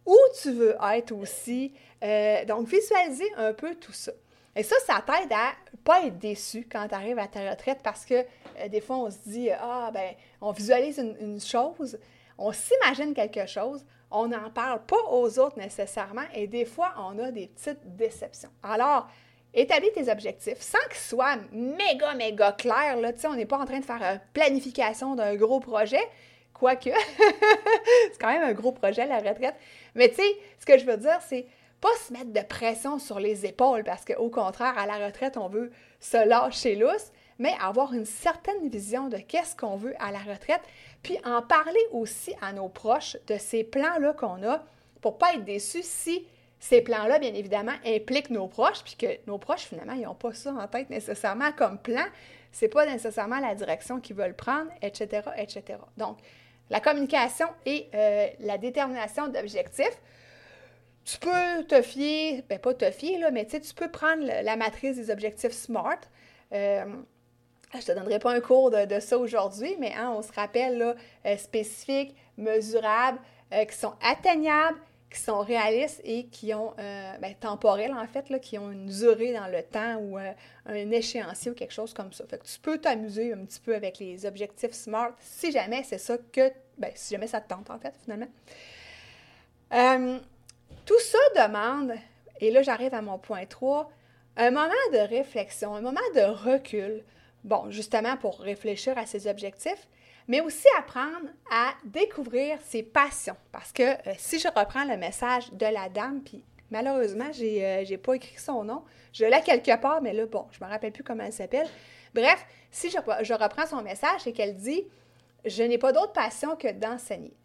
où 0.09 0.17
tu 0.41 0.51
veux 0.51 0.75
être 0.95 1.11
aussi. 1.11 1.71
Euh, 2.03 2.43
donc, 2.45 2.67
visualiser 2.67 3.29
un 3.37 3.53
peu 3.53 3.75
tout 3.75 3.93
ça. 3.93 4.11
Et 4.55 4.63
ça, 4.63 4.75
ça 4.85 5.03
t'aide 5.05 5.31
à 5.31 5.53
pas 5.83 6.05
être 6.05 6.17
déçu 6.17 6.67
quand 6.69 6.87
tu 6.87 6.95
arrives 6.95 7.19
à 7.19 7.27
ta 7.27 7.49
retraite 7.49 7.79
parce 7.83 8.05
que 8.05 8.15
euh, 8.15 8.67
des 8.67 8.81
fois, 8.81 8.97
on 8.97 9.11
se 9.11 9.17
dit, 9.27 9.49
ah, 9.51 9.91
ben, 9.93 10.13
on 10.41 10.51
visualise 10.51 10.97
une, 10.97 11.39
chose, 11.39 11.99
on 12.37 12.51
s'imagine 12.51 13.13
quelque 13.13 13.45
chose, 13.45 13.85
on 14.11 14.27
n'en 14.27 14.49
parle 14.49 14.83
pas 14.85 15.01
aux 15.11 15.37
autres 15.39 15.57
nécessairement 15.59 16.25
et 16.33 16.47
des 16.47 16.65
fois, 16.65 16.93
on 16.97 17.19
a 17.19 17.31
des 17.31 17.47
petites 17.47 17.95
déceptions. 17.95 18.49
Alors, 18.63 19.07
établis 19.53 19.91
tes 19.93 20.11
objectifs 20.11 20.61
sans 20.61 20.79
qu'ils 20.89 20.97
soient 20.97 21.37
méga, 21.51 22.15
méga 22.15 22.51
clairs. 22.51 22.97
Là. 22.97 23.11
on 23.25 23.35
n'est 23.35 23.45
pas 23.45 23.59
en 23.59 23.65
train 23.65 23.79
de 23.79 23.85
faire 23.85 24.01
une 24.01 24.19
planification 24.33 25.15
d'un 25.15 25.35
gros 25.35 25.59
projet, 25.59 26.01
quoique 26.59 26.89
c'est 28.11 28.19
quand 28.19 28.31
même 28.31 28.43
un 28.43 28.53
gros 28.53 28.71
projet, 28.71 29.05
la 29.05 29.17
retraite. 29.17 29.55
Mais 29.95 30.09
tu 30.09 30.15
sais, 30.15 30.37
ce 30.59 30.65
que 30.65 30.77
je 30.77 30.85
veux 30.85 30.97
dire, 30.97 31.19
c'est 31.27 31.45
pas 31.81 31.89
se 32.05 32.11
mettre 32.11 32.33
de 32.33 32.41
pression 32.41 32.99
sur 32.99 33.19
les 33.19 33.45
épaules 33.45 33.83
parce 33.83 34.03
qu'au 34.05 34.29
contraire, 34.29 34.77
à 34.77 34.85
la 34.85 35.05
retraite, 35.05 35.37
on 35.37 35.47
veut 35.47 35.71
se 35.99 36.17
lâcher 36.27 36.75
lousse, 36.75 37.11
mais 37.37 37.53
avoir 37.61 37.93
une 37.93 38.05
certaine 38.05 38.67
vision 38.67 39.07
de 39.07 39.17
qu'est-ce 39.17 39.55
qu'on 39.55 39.77
veut 39.77 39.95
à 39.99 40.11
la 40.11 40.19
retraite, 40.19 40.61
puis 41.01 41.17
en 41.23 41.41
parler 41.41 41.79
aussi 41.91 42.33
à 42.41 42.51
nos 42.51 42.67
proches 42.67 43.15
de 43.27 43.37
ces 43.37 43.63
plans-là 43.63 44.13
qu'on 44.13 44.43
a 44.43 44.63
pour 45.01 45.17
pas 45.17 45.33
être 45.33 45.45
déçus 45.45 45.83
si 45.83 46.27
ces 46.59 46.81
plans-là, 46.81 47.19
bien 47.19 47.33
évidemment, 47.33 47.71
impliquent 47.85 48.29
nos 48.29 48.47
proches, 48.47 48.83
puis 48.83 48.95
que 48.95 49.07
nos 49.27 49.37
proches, 49.37 49.61
finalement, 49.61 49.93
ils 49.93 50.01
n'ont 50.01 50.15
pas 50.15 50.33
ça 50.33 50.51
en 50.51 50.67
tête 50.67 50.89
nécessairement 50.89 51.53
comme 51.53 51.77
plan. 51.77 52.03
C'est 52.51 52.67
pas 52.67 52.85
nécessairement 52.85 53.39
la 53.39 53.55
direction 53.55 54.01
qu'ils 54.01 54.17
veulent 54.17 54.35
prendre, 54.35 54.69
etc., 54.81 55.29
etc. 55.37 55.79
Donc, 55.95 56.17
la 56.69 56.79
communication 56.79 57.47
et 57.65 57.89
euh, 57.93 58.27
la 58.39 58.57
détermination 58.57 59.27
d'objectifs. 59.27 59.99
Tu 61.05 61.17
peux 61.17 61.63
te 61.67 61.81
fier, 61.81 62.43
ben 62.47 62.59
pas 62.59 62.73
te 62.73 62.91
fier, 62.91 63.19
mais 63.31 63.45
tu 63.45 63.73
peux 63.73 63.89
prendre 63.89 64.23
la 64.25 64.55
matrice 64.55 64.97
des 64.97 65.09
objectifs 65.09 65.53
SMART. 65.53 65.99
Euh, 66.53 66.85
je 67.73 67.77
ne 67.77 67.83
te 67.83 67.91
donnerai 67.91 68.19
pas 68.19 68.33
un 68.33 68.41
cours 68.41 68.71
de, 68.71 68.99
ça 68.99 69.17
aujourd'hui, 69.17 69.75
mais 69.79 69.93
hein, 69.93 70.13
on 70.15 70.21
se 70.21 70.31
rappelle 70.31 70.77
là, 70.77 70.95
euh, 71.25 71.37
spécifiques, 71.37 72.15
mesurables, 72.37 73.19
qui 73.67 73.75
sont 73.75 73.93
atteignables, 74.03 74.77
qui 75.09 75.19
sont 75.19 75.39
réalistes 75.39 76.01
et 76.03 76.27
qui 76.27 76.53
ont, 76.53 76.73
euh, 76.77 77.17
ben, 77.17 77.35
en 77.41 78.07
fait, 78.07 78.29
là, 78.29 78.39
qui 78.39 78.57
ont 78.59 78.71
une 78.71 78.85
durée 78.85 79.33
dans 79.33 79.47
le 79.47 79.63
temps 79.63 79.97
ou 79.97 80.19
euh, 80.19 80.31
un 80.67 80.91
échéancier 80.91 81.51
ou 81.51 81.55
quelque 81.55 81.73
chose 81.73 81.93
comme 81.93 82.13
ça. 82.13 82.25
Fait 82.27 82.37
que 82.37 82.45
tu 82.45 82.59
peux 82.59 82.77
t'amuser 82.77 83.33
un 83.33 83.43
petit 83.45 83.59
peu 83.59 83.73
avec 83.73 83.97
les 83.97 84.25
objectifs 84.25 84.73
SMART 84.73 85.15
si 85.19 85.51
jamais 85.51 85.83
c'est 85.83 85.97
ça 85.97 86.17
que, 86.31 86.51
ben, 86.77 86.91
si 86.93 87.15
jamais 87.15 87.27
ça 87.27 87.41
te 87.41 87.49
tente 87.49 87.69
en 87.71 87.79
fait, 87.79 87.93
finalement. 88.03 88.27
Euh, 89.73 90.19
tout 90.85 90.99
ça 90.99 91.47
demande, 91.47 91.93
et 92.39 92.51
là 92.51 92.61
j'arrive 92.61 92.93
à 92.93 93.01
mon 93.01 93.17
point 93.17 93.45
3, 93.45 93.91
un 94.37 94.51
moment 94.51 94.69
de 94.93 94.99
réflexion, 94.99 95.75
un 95.75 95.81
moment 95.81 95.99
de 96.15 96.21
recul, 96.21 97.03
bon, 97.43 97.69
justement 97.71 98.15
pour 98.17 98.39
réfléchir 98.39 98.97
à 98.97 99.05
ces 99.05 99.27
objectifs, 99.27 99.87
mais 100.29 100.41
aussi 100.41 100.67
apprendre 100.77 101.27
à 101.51 101.73
découvrir 101.83 102.59
ses 102.61 102.83
passions. 102.83 103.35
Parce 103.51 103.73
que 103.73 103.83
euh, 103.83 104.13
si 104.17 104.39
je 104.39 104.47
reprends 104.47 104.85
le 104.85 104.95
message 104.95 105.51
de 105.51 105.65
la 105.65 105.89
dame, 105.89 106.21
puis 106.23 106.43
malheureusement, 106.69 107.31
je 107.33 107.41
n'ai 107.41 107.93
euh, 107.93 107.97
pas 107.97 108.13
écrit 108.13 108.37
son 108.37 108.63
nom, 108.63 108.83
je 109.11 109.25
l'ai 109.25 109.41
quelque 109.41 109.75
part, 109.81 110.03
mais 110.03 110.13
là, 110.13 110.27
bon, 110.27 110.45
je 110.51 110.59
ne 110.61 110.67
me 110.67 110.71
rappelle 110.71 110.91
plus 110.91 111.03
comment 111.03 111.23
elle 111.23 111.33
s'appelle. 111.33 111.67
Bref, 112.13 112.45
si 112.69 112.91
je, 112.91 112.97
je 113.23 113.33
reprends 113.33 113.65
son 113.65 113.81
message, 113.81 114.21
c'est 114.23 114.31
qu'elle 114.31 114.55
dit 114.55 114.85
Je 115.45 115.63
n'ai 115.63 115.79
pas 115.79 115.91
d'autre 115.91 116.13
passion 116.13 116.55
que 116.55 116.71
d'enseigner. 116.71 117.35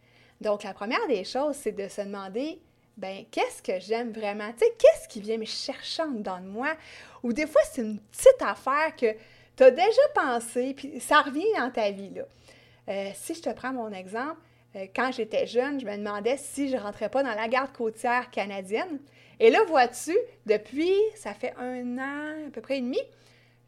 Donc, 0.43 0.63
la 0.63 0.75
première 0.75 1.07
des 1.09 1.25
choses, 1.25 1.57
c'est 1.57 1.73
de 1.73 1.89
se 1.89 2.03
demander 2.03 2.61
ben 2.99 3.25
qu'est-ce 3.31 3.63
que 3.63 3.81
j'aime 3.81 4.13
vraiment? 4.13 4.53
Tu 4.53 4.59
sais, 4.59 4.73
qu'est-ce 4.79 5.09
qui 5.09 5.21
vient 5.21 5.39
me 5.39 5.47
chercher 5.47 6.03
en 6.03 6.13
dedans 6.13 6.39
de 6.39 6.47
moi? 6.47 6.75
Ou 7.23 7.33
des 7.33 7.47
fois, 7.47 7.63
c'est 7.73 7.81
une 7.81 7.99
petite 7.99 8.41
affaire 8.41 8.95
que 8.95 9.17
tu 9.57 9.63
as 9.63 9.71
déjà 9.71 10.09
pensé, 10.15 10.75
puis 10.75 11.01
ça 11.01 11.23
revient 11.23 11.47
dans 11.57 11.71
ta 11.71 11.91
vie, 11.91 12.11
là. 12.11 12.25
Euh, 12.89 13.11
si 13.15 13.35
je 13.35 13.43
te 13.43 13.51
prends 13.51 13.73
mon 13.73 13.93
exemple, 13.93 14.37
euh, 14.77 14.87
quand 14.95 15.13
j'étais 15.13 15.47
jeune, 15.47 15.81
je 15.81 15.87
me 15.87 15.97
demandais 15.97 16.37
si 16.37 16.69
je 16.69 16.77
ne 16.77 16.81
rentrais 16.81 17.09
pas 17.09 17.23
dans 17.23 17.35
la 17.35 17.49
garde 17.49 17.73
côtière 17.73 18.31
canadienne. 18.31 18.99
Et 19.41 19.51
là, 19.51 19.61
vois-tu, 19.67 20.17
depuis, 20.47 20.95
ça 21.15 21.35
fait 21.35 21.55
un 21.59 21.99
an, 21.99 22.47
à 22.49 22.51
peu 22.53 22.61
près 22.61 22.79
et 22.79 22.81
demi, 22.81 23.01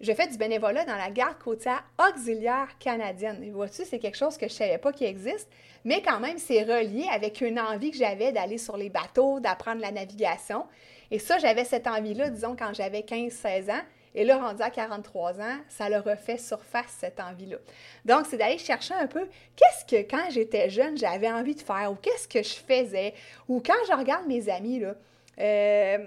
je 0.01 0.13
fais 0.13 0.27
du 0.27 0.37
bénévolat 0.37 0.85
dans 0.85 0.97
la 0.97 1.11
garde 1.11 1.39
côtière 1.39 1.83
auxiliaire 1.99 2.69
canadienne. 2.79 3.43
Et 3.43 3.51
vois-tu, 3.51 3.85
c'est 3.85 3.99
quelque 3.99 4.19
chose 4.19 4.37
que 4.37 4.47
je 4.47 4.53
ne 4.53 4.57
savais 4.57 4.79
pas 4.79 4.93
qui 4.93 5.05
existe, 5.05 5.49
mais 5.85 6.03
quand 6.03 6.21
même, 6.21 6.39
c'est 6.39 6.63
relié 6.63 7.07
avec 7.11 7.41
une 7.41 7.59
envie 7.59 7.91
que 7.91 7.97
j'avais 7.97 8.33
d'aller 8.33 8.59
sur 8.59 8.77
les 8.77 8.91
bateaux, 8.91 9.41
d'apprendre 9.41 9.81
la 9.81 9.93
navigation. 9.93 10.67
Et 11.11 11.19
ça, 11.19 11.39
j'avais 11.39 11.65
cette 11.65 11.87
envie-là, 11.87 12.29
disons, 12.29 12.57
quand 12.57 12.75
j'avais 12.75 13.01
15-16 13.01 13.71
ans. 13.71 13.83
Et 14.17 14.25
là, 14.25 14.39
rendu 14.39 14.63
à 14.63 14.71
43 14.71 15.41
ans, 15.41 15.59
ça 15.69 15.91
leur 15.91 16.03
refait 16.03 16.39
surface, 16.39 16.97
cette 16.99 17.21
envie-là. 17.21 17.59
Donc, 18.07 18.25
c'est 18.29 18.39
d'aller 18.39 18.57
chercher 18.57 18.95
un 18.95 19.07
peu 19.07 19.29
qu'est-ce 19.55 19.85
que, 19.85 20.09
quand 20.11 20.31
j'étais 20.31 20.71
jeune, 20.71 20.97
j'avais 20.97 21.31
envie 21.31 21.55
de 21.55 21.61
faire, 21.61 21.93
ou 21.93 21.97
qu'est-ce 21.97 22.27
que 22.27 22.43
je 22.43 22.55
faisais, 22.55 23.13
ou 23.47 23.63
quand 23.65 23.75
je 23.87 23.95
regarde 23.95 24.27
mes 24.27 24.49
amis, 24.49 24.81
là. 24.81 24.95
Euh, 25.39 25.99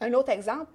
un 0.00 0.12
autre 0.12 0.30
exemple, 0.30 0.66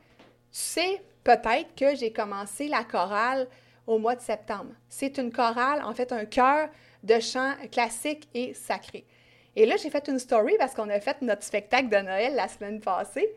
tu 0.51 0.59
sais 0.59 1.01
peut-être 1.23 1.75
que 1.75 1.95
j'ai 1.95 2.11
commencé 2.11 2.67
la 2.67 2.83
chorale 2.83 3.47
au 3.85 3.99
mois 3.99 4.15
de 4.15 4.21
septembre. 4.21 4.71
C'est 4.89 5.19
une 5.19 5.31
chorale, 5.31 5.83
en 5.83 5.93
fait, 5.93 6.11
un 6.11 6.25
chœur 6.25 6.69
de 7.03 7.19
chant 7.19 7.53
classique 7.71 8.27
et 8.33 8.55
sacré. 8.55 9.05
Et 9.55 9.67
là, 9.67 9.75
j'ai 9.75 9.91
fait 9.91 10.07
une 10.07 10.17
story 10.17 10.55
parce 10.57 10.73
qu'on 10.73 10.89
a 10.89 10.99
fait 10.99 11.21
notre 11.21 11.43
spectacle 11.43 11.89
de 11.89 11.97
Noël 11.97 12.33
la 12.35 12.47
semaine 12.47 12.79
passée. 12.79 13.29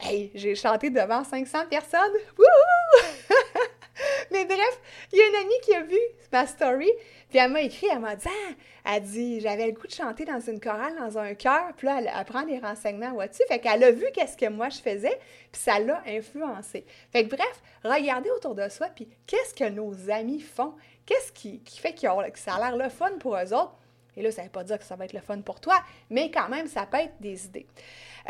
Hey, 0.00 0.30
j'ai 0.34 0.54
chanté 0.54 0.90
devant 0.90 1.24
500 1.24 1.66
personnes. 1.68 2.12
Wouhou! 2.38 3.34
Mais 4.30 4.44
bref, 4.44 4.80
il 5.12 5.18
y 5.18 5.22
a 5.22 5.26
une 5.26 5.34
amie 5.34 5.60
qui 5.62 5.74
a 5.74 5.82
vu 5.82 5.98
ma 6.32 6.46
story, 6.46 6.90
puis 7.28 7.38
elle 7.38 7.50
m'a 7.50 7.62
écrit, 7.62 7.88
elle 7.90 7.98
m'a 7.98 8.14
dit, 8.14 8.28
ah, 8.28 8.94
elle 8.94 9.02
dit, 9.02 9.40
j'avais 9.40 9.66
le 9.66 9.72
goût 9.72 9.86
de 9.86 9.92
chanter 9.92 10.24
dans 10.24 10.38
une 10.38 10.60
chorale, 10.60 10.94
dans 10.98 11.18
un 11.18 11.34
chœur, 11.34 11.72
puis 11.76 11.86
là, 11.86 12.00
elle, 12.00 12.24
prend 12.24 12.42
des 12.42 12.58
renseignements, 12.58 13.12
vois-tu? 13.12 13.42
Fait 13.48 13.58
qu'elle 13.58 13.82
a 13.82 13.90
vu 13.90 14.04
qu'est-ce 14.14 14.36
que 14.36 14.48
moi 14.48 14.68
je 14.68 14.78
faisais, 14.78 15.18
puis 15.50 15.60
ça 15.60 15.80
l'a 15.80 16.02
influencé. 16.06 16.84
Fait 17.10 17.24
que 17.26 17.34
bref, 17.34 17.62
regardez 17.82 18.30
autour 18.30 18.54
de 18.54 18.68
soi, 18.68 18.88
puis 18.94 19.08
qu'est-ce 19.26 19.54
que 19.54 19.68
nos 19.68 20.10
amis 20.10 20.40
font? 20.40 20.74
Qu'est-ce 21.06 21.32
qui, 21.32 21.60
fait 21.66 21.94
que 21.94 22.06
ça 22.38 22.54
a 22.54 22.70
l'air 22.70 22.76
le 22.76 22.90
fun 22.90 23.12
pour 23.18 23.36
eux 23.36 23.52
autres? 23.52 23.74
Et 24.16 24.22
là, 24.22 24.30
ça 24.30 24.42
ne 24.42 24.46
veut 24.46 24.52
pas 24.52 24.64
dire 24.64 24.78
que 24.78 24.84
ça 24.84 24.96
va 24.96 25.06
être 25.06 25.12
le 25.12 25.20
fun 25.20 25.40
pour 25.40 25.60
toi, 25.60 25.82
mais 26.10 26.30
quand 26.30 26.48
même, 26.48 26.66
ça 26.66 26.86
peut 26.86 26.98
être 26.98 27.14
des 27.20 27.46
idées. 27.46 27.66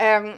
Euh, 0.00 0.37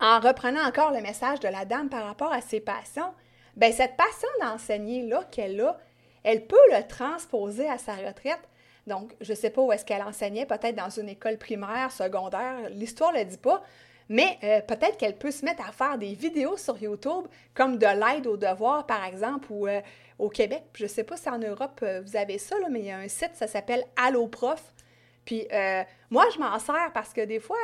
en 0.00 0.18
reprenant 0.20 0.62
encore 0.66 0.92
le 0.92 1.00
message 1.00 1.40
de 1.40 1.48
la 1.48 1.64
dame 1.64 1.88
par 1.88 2.04
rapport 2.04 2.32
à 2.32 2.40
ses 2.40 2.60
passions, 2.60 3.12
bien, 3.56 3.72
cette 3.72 3.96
passion 3.96 4.28
d'enseigner-là 4.40 5.24
qu'elle 5.30 5.60
a, 5.60 5.78
elle 6.24 6.46
peut 6.46 6.56
le 6.72 6.86
transposer 6.86 7.68
à 7.68 7.78
sa 7.78 7.94
retraite. 7.94 8.40
Donc, 8.86 9.14
je 9.20 9.32
ne 9.32 9.36
sais 9.36 9.50
pas 9.50 9.60
où 9.60 9.72
est-ce 9.72 9.84
qu'elle 9.84 10.02
enseignait, 10.02 10.46
peut-être 10.46 10.74
dans 10.74 10.90
une 10.90 11.08
école 11.08 11.36
primaire, 11.36 11.92
secondaire, 11.92 12.70
l'histoire 12.70 13.12
ne 13.12 13.18
le 13.18 13.24
dit 13.24 13.38
pas, 13.38 13.62
mais 14.08 14.38
euh, 14.42 14.60
peut-être 14.62 14.96
qu'elle 14.96 15.16
peut 15.16 15.30
se 15.30 15.44
mettre 15.44 15.66
à 15.66 15.70
faire 15.70 15.96
des 15.96 16.14
vidéos 16.14 16.56
sur 16.56 16.76
YouTube, 16.82 17.26
comme 17.54 17.78
de 17.78 17.86
l'aide 17.86 18.26
aux 18.26 18.36
devoirs, 18.36 18.84
par 18.86 19.04
exemple, 19.04 19.46
ou 19.50 19.68
euh, 19.68 19.80
au 20.18 20.28
Québec. 20.28 20.64
Je 20.74 20.84
ne 20.84 20.88
sais 20.88 21.04
pas 21.04 21.16
si 21.16 21.28
en 21.28 21.38
Europe, 21.38 21.78
euh, 21.82 22.00
vous 22.04 22.16
avez 22.16 22.38
ça, 22.38 22.56
mais 22.70 22.80
il 22.80 22.86
y 22.86 22.90
a 22.90 22.98
un 22.98 23.08
site, 23.08 23.32
ça 23.34 23.46
s'appelle 23.46 23.84
Allo 23.96 24.26
Prof. 24.26 24.72
Puis 25.24 25.46
moi, 26.08 26.24
je 26.34 26.40
m'en 26.40 26.58
sers 26.58 26.90
parce 26.92 27.12
que 27.12 27.20
des 27.20 27.38
fois, 27.38 27.56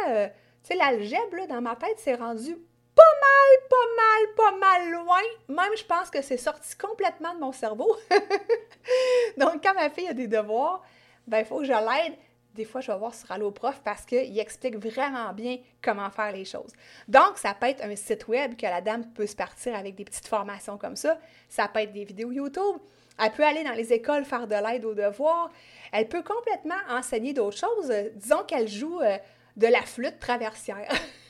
tu 0.66 0.72
sais, 0.72 0.78
l'algèbre, 0.78 1.46
dans 1.48 1.60
ma 1.60 1.76
tête, 1.76 1.96
c'est 1.98 2.16
rendu 2.16 2.56
pas 2.94 3.02
mal, 3.20 3.68
pas 3.70 3.76
mal, 3.96 4.34
pas 4.36 4.56
mal 4.56 4.90
loin. 4.90 5.22
Même, 5.48 5.76
je 5.76 5.84
pense 5.84 6.10
que 6.10 6.22
c'est 6.22 6.36
sorti 6.36 6.76
complètement 6.76 7.34
de 7.34 7.40
mon 7.40 7.52
cerveau. 7.52 7.94
Donc, 9.36 9.62
quand 9.62 9.74
ma 9.74 9.90
fille 9.90 10.08
a 10.08 10.12
des 10.12 10.26
devoirs, 10.26 10.82
ben, 11.26 11.38
il 11.38 11.44
faut 11.44 11.58
que 11.58 11.66
je 11.66 11.72
l'aide. 11.72 12.14
Des 12.54 12.64
fois, 12.64 12.80
je 12.80 12.90
vais 12.90 12.98
voir 12.98 13.14
sur 13.14 13.30
Allo 13.30 13.52
Prof 13.52 13.80
parce 13.84 14.04
qu'il 14.04 14.36
explique 14.40 14.76
vraiment 14.76 15.32
bien 15.34 15.58
comment 15.82 16.10
faire 16.10 16.32
les 16.32 16.46
choses. 16.46 16.72
Donc, 17.06 17.36
ça 17.36 17.54
peut 17.54 17.66
être 17.66 17.84
un 17.84 17.94
site 17.94 18.26
web 18.26 18.56
que 18.56 18.66
la 18.66 18.80
dame 18.80 19.12
peut 19.12 19.26
se 19.26 19.36
partir 19.36 19.76
avec 19.76 19.94
des 19.94 20.04
petites 20.04 20.26
formations 20.26 20.78
comme 20.78 20.96
ça. 20.96 21.18
Ça 21.48 21.68
peut 21.68 21.80
être 21.80 21.92
des 21.92 22.04
vidéos 22.04 22.32
YouTube. 22.32 22.80
Elle 23.22 23.30
peut 23.30 23.44
aller 23.44 23.62
dans 23.62 23.72
les 23.72 23.92
écoles 23.92 24.24
faire 24.24 24.46
de 24.46 24.54
l'aide 24.54 24.84
aux 24.84 24.94
devoirs. 24.94 25.50
Elle 25.92 26.08
peut 26.08 26.22
complètement 26.22 26.74
enseigner 26.90 27.32
d'autres 27.34 27.58
choses. 27.58 27.92
Disons 28.14 28.42
qu'elle 28.44 28.68
joue 28.68 29.00
euh, 29.00 29.16
de 29.56 29.66
la 29.66 29.82
flûte 29.82 30.18
traversière. 30.18 30.88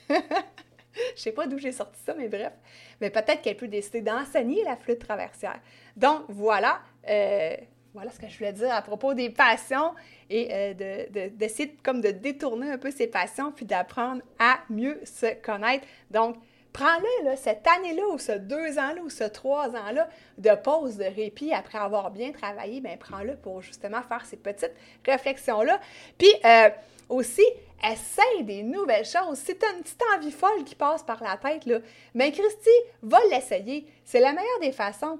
Je 1.15 1.21
sais 1.21 1.31
pas 1.31 1.47
d'où 1.47 1.57
j'ai 1.57 1.71
sorti 1.71 1.99
ça, 2.03 2.15
mais 2.17 2.27
bref. 2.27 2.53
Mais 3.01 3.09
peut-être 3.09 3.41
qu'elle 3.41 3.57
peut 3.57 3.67
décider 3.67 4.01
d'enseigner 4.01 4.63
la 4.63 4.75
flûte 4.75 4.99
traversière. 4.99 5.59
Donc, 5.95 6.23
voilà. 6.27 6.79
Euh, 7.07 7.55
voilà 7.93 8.11
ce 8.11 8.19
que 8.19 8.27
je 8.27 8.37
voulais 8.37 8.53
dire 8.53 8.71
à 8.71 8.81
propos 8.81 9.13
des 9.15 9.29
passions 9.29 9.93
et 10.29 10.49
euh, 10.51 11.27
d'essayer 11.31 11.69
de, 11.69 11.81
comme 11.81 12.01
de 12.01 12.11
détourner 12.11 12.71
un 12.71 12.77
peu 12.77 12.91
ses 12.91 13.07
passions 13.07 13.51
puis 13.51 13.65
d'apprendre 13.65 14.21
à 14.37 14.59
mieux 14.69 15.01
se 15.03 15.33
connaître. 15.41 15.87
Donc, 16.11 16.35
prends-le, 16.73 17.35
cette 17.35 17.65
année-là 17.65 18.03
ou 18.13 18.19
ce 18.19 18.33
deux 18.33 18.77
ans-là 18.77 19.01
ou 19.03 19.09
ce 19.09 19.23
trois 19.23 19.69
ans-là 19.69 20.07
de 20.37 20.55
pause, 20.55 20.97
de 20.97 21.05
répit 21.05 21.51
après 21.53 21.79
avoir 21.79 22.11
bien 22.11 22.31
travaillé, 22.31 22.81
bien, 22.81 22.97
prends-le 22.97 23.35
pour 23.35 23.63
justement 23.63 24.03
faire 24.03 24.25
ces 24.25 24.37
petites 24.37 24.73
réflexions-là. 25.03 25.79
Puis, 26.19 26.31
euh, 26.45 26.69
aussi, 27.09 27.45
essaye 27.83 28.43
des 28.43 28.63
nouvelles 28.63 29.05
choses. 29.05 29.37
Si 29.37 29.51
une 29.51 29.83
petite 29.83 30.01
envie 30.15 30.31
folle 30.31 30.63
qui 30.65 30.75
passe 30.75 31.03
par 31.03 31.21
la 31.23 31.37
tête, 31.37 31.65
là, 31.65 31.79
mais 32.13 32.31
ben, 32.31 32.39
Christy, 32.39 32.69
va 33.03 33.19
l'essayer. 33.29 33.87
C'est 34.03 34.19
la 34.19 34.33
meilleure 34.33 34.59
des 34.61 34.71
façons. 34.71 35.19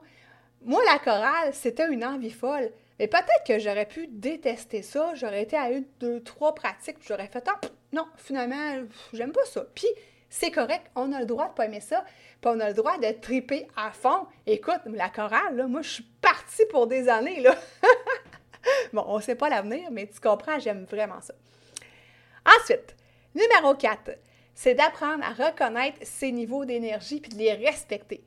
Moi, 0.63 0.82
la 0.86 1.00
chorale, 1.00 1.53
c'était 1.53 1.88
une 1.88 2.03
envie 2.03 2.32
folle. 2.32 2.72
Mais 3.00 3.08
peut-être 3.08 3.44
que 3.46 3.60
j'aurais 3.60 3.86
pu 3.86 4.08
détester 4.08 4.82
ça, 4.82 5.13
j'aurais 5.13 5.44
été 5.44 5.56
à 5.56 5.70
une, 5.70 5.86
deux, 6.00 6.22
trois 6.24 6.56
pratiques, 6.56 6.98
puis 6.98 7.08
j'aurais 7.08 7.27
fait 7.27 7.48
ah, 7.48 7.60
non, 7.94 8.08
finalement, 8.17 8.84
j'aime 9.13 9.32
pas 9.32 9.46
ça. 9.46 9.65
Puis 9.75 9.88
c'est 10.29 10.51
correct, 10.51 10.88
on 10.96 11.13
a 11.13 11.20
le 11.20 11.25
droit 11.25 11.50
de 11.50 11.53
pas 11.53 11.65
aimer 11.65 11.79
ça, 11.79 12.03
puis 12.41 12.51
on 12.53 12.60
a 12.60 12.70
le 12.70 12.74
droit 12.74 12.98
de 12.98 13.12
triper 13.12 13.67
à 13.75 13.91
fond. 13.91 14.25
Écoute, 14.48 14.82
la 14.88 15.10
chorale, 15.10 15.56
là, 15.56 15.67
moi, 15.67 15.84
je 15.84 15.89
suis 15.89 16.03
partie 16.22 16.65
pour 16.72 16.88
des 16.88 17.08
années, 17.08 17.39
là. 17.39 17.56
bon, 18.94 19.03
on 19.08 19.20
sait 19.22 19.36
pas 19.36 19.50
l'avenir, 19.50 19.89
mais 19.91 20.08
tu 20.08 20.20
comprends, 20.20 20.58
j'aime 20.60 20.86
vraiment 20.86 21.22
ça. 21.22 21.36
Ensuite, 22.48 22.96
numéro 23.36 23.75
4, 23.75 24.12
c'est 24.56 24.74
d'apprendre 24.74 25.24
à 25.24 25.34
reconnaître 25.34 26.00
ses 26.01 26.32
niveaux 26.32 26.66
d'énergie 26.66 27.20
puis 27.20 27.32
de 27.32 27.38
les 27.38 27.54
respecter. 27.54 28.24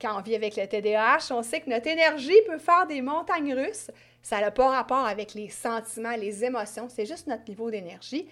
Quand 0.00 0.18
on 0.18 0.22
vit 0.22 0.34
avec 0.34 0.56
le 0.56 0.66
TDAH, 0.66 1.28
on 1.30 1.42
sait 1.42 1.60
que 1.60 1.70
notre 1.70 1.86
énergie 1.86 2.40
peut 2.46 2.58
faire 2.58 2.86
des 2.86 3.00
montagnes 3.00 3.54
russes. 3.54 3.90
Ça 4.22 4.40
n'a 4.40 4.50
pas 4.50 4.68
rapport 4.68 5.06
avec 5.06 5.34
les 5.34 5.48
sentiments, 5.48 6.16
les 6.16 6.44
émotions, 6.44 6.88
c'est 6.88 7.06
juste 7.06 7.26
notre 7.26 7.48
niveau 7.48 7.70
d'énergie. 7.70 8.26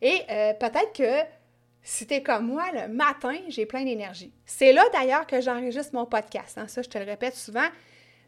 Et 0.00 0.20
euh, 0.30 0.54
peut-être 0.54 0.92
que 0.92 1.28
si 1.82 2.06
tu 2.06 2.14
es 2.14 2.22
comme 2.22 2.46
moi, 2.46 2.64
le 2.72 2.88
matin, 2.88 3.36
j'ai 3.48 3.66
plein 3.66 3.84
d'énergie. 3.84 4.32
C'est 4.46 4.72
là 4.72 4.84
d'ailleurs 4.92 5.26
que 5.26 5.40
j'enregistre 5.40 5.94
mon 5.94 6.06
podcast. 6.06 6.56
Hein. 6.58 6.68
Ça, 6.68 6.82
je 6.82 6.88
te 6.88 6.98
le 6.98 7.04
répète 7.04 7.34
souvent. 7.34 7.66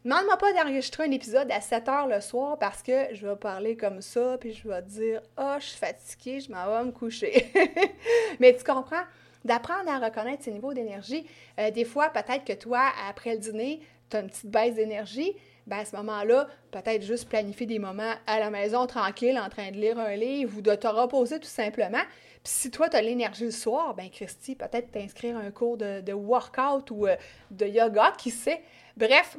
Demande-moi 0.05 0.37
pas 0.37 0.53
d'enregistrer 0.53 1.05
un 1.05 1.11
épisode 1.11 1.51
à 1.51 1.59
7 1.61 1.89
heures 1.89 2.07
le 2.07 2.21
soir 2.21 2.59
parce 2.59 2.83
que 2.83 3.07
je 3.13 3.25
vais 3.25 3.35
parler 3.35 3.75
comme 3.75 4.03
ça, 4.03 4.37
puis 4.39 4.53
je 4.53 4.67
vais 4.67 4.83
dire 4.83 5.19
Ah, 5.35 5.55
oh, 5.55 5.59
je 5.59 5.65
suis 5.65 5.79
fatiguée, 5.79 6.39
je 6.41 6.51
m'en 6.51 6.63
vais 6.67 6.85
me 6.85 6.91
coucher. 6.91 7.51
Mais 8.39 8.55
tu 8.55 8.63
comprends? 8.63 9.01
D'apprendre 9.45 9.89
à 9.89 9.97
reconnaître 9.97 10.43
ses 10.43 10.51
niveaux 10.51 10.75
d'énergie. 10.75 11.25
Euh, 11.59 11.71
des 11.71 11.85
fois, 11.85 12.09
peut-être 12.09 12.45
que 12.45 12.53
toi, 12.53 12.83
après 13.09 13.33
le 13.33 13.39
dîner, 13.39 13.81
tu 14.11 14.17
as 14.17 14.19
une 14.19 14.27
petite 14.27 14.45
baisse 14.45 14.75
d'énergie. 14.75 15.33
Ben 15.65 15.77
à 15.77 15.85
ce 15.85 15.95
moment-là, 15.95 16.49
peut-être 16.69 17.01
juste 17.01 17.27
planifier 17.27 17.65
des 17.65 17.79
moments 17.79 18.13
à 18.27 18.39
la 18.39 18.51
maison 18.51 18.85
tranquille 18.85 19.39
en 19.43 19.49
train 19.49 19.71
de 19.71 19.77
lire 19.77 19.97
un 19.97 20.15
livre 20.15 20.55
ou 20.59 20.61
de 20.61 20.75
te 20.75 20.85
reposer 20.85 21.39
tout 21.39 21.47
simplement. 21.47 22.03
Puis 22.43 22.53
si 22.53 22.69
toi, 22.69 22.89
tu 22.89 22.95
as 22.95 23.01
l'énergie 23.01 23.45
le 23.45 23.49
soir, 23.49 23.95
ben 23.95 24.11
Christy, 24.11 24.53
peut-être 24.53 24.91
t'inscrire 24.91 25.35
à 25.35 25.39
un 25.39 25.49
cours 25.49 25.77
de, 25.77 26.01
de 26.01 26.13
workout 26.13 26.91
ou 26.91 27.07
euh, 27.07 27.15
de 27.49 27.65
yoga, 27.65 28.13
qui 28.19 28.29
sait. 28.29 28.61
Bref, 28.95 29.35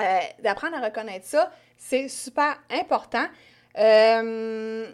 euh, 0.00 0.18
d'apprendre 0.42 0.76
à 0.76 0.80
reconnaître 0.80 1.26
ça, 1.26 1.50
c'est 1.76 2.08
super 2.08 2.58
important. 2.70 3.26
Euh, 3.78 4.90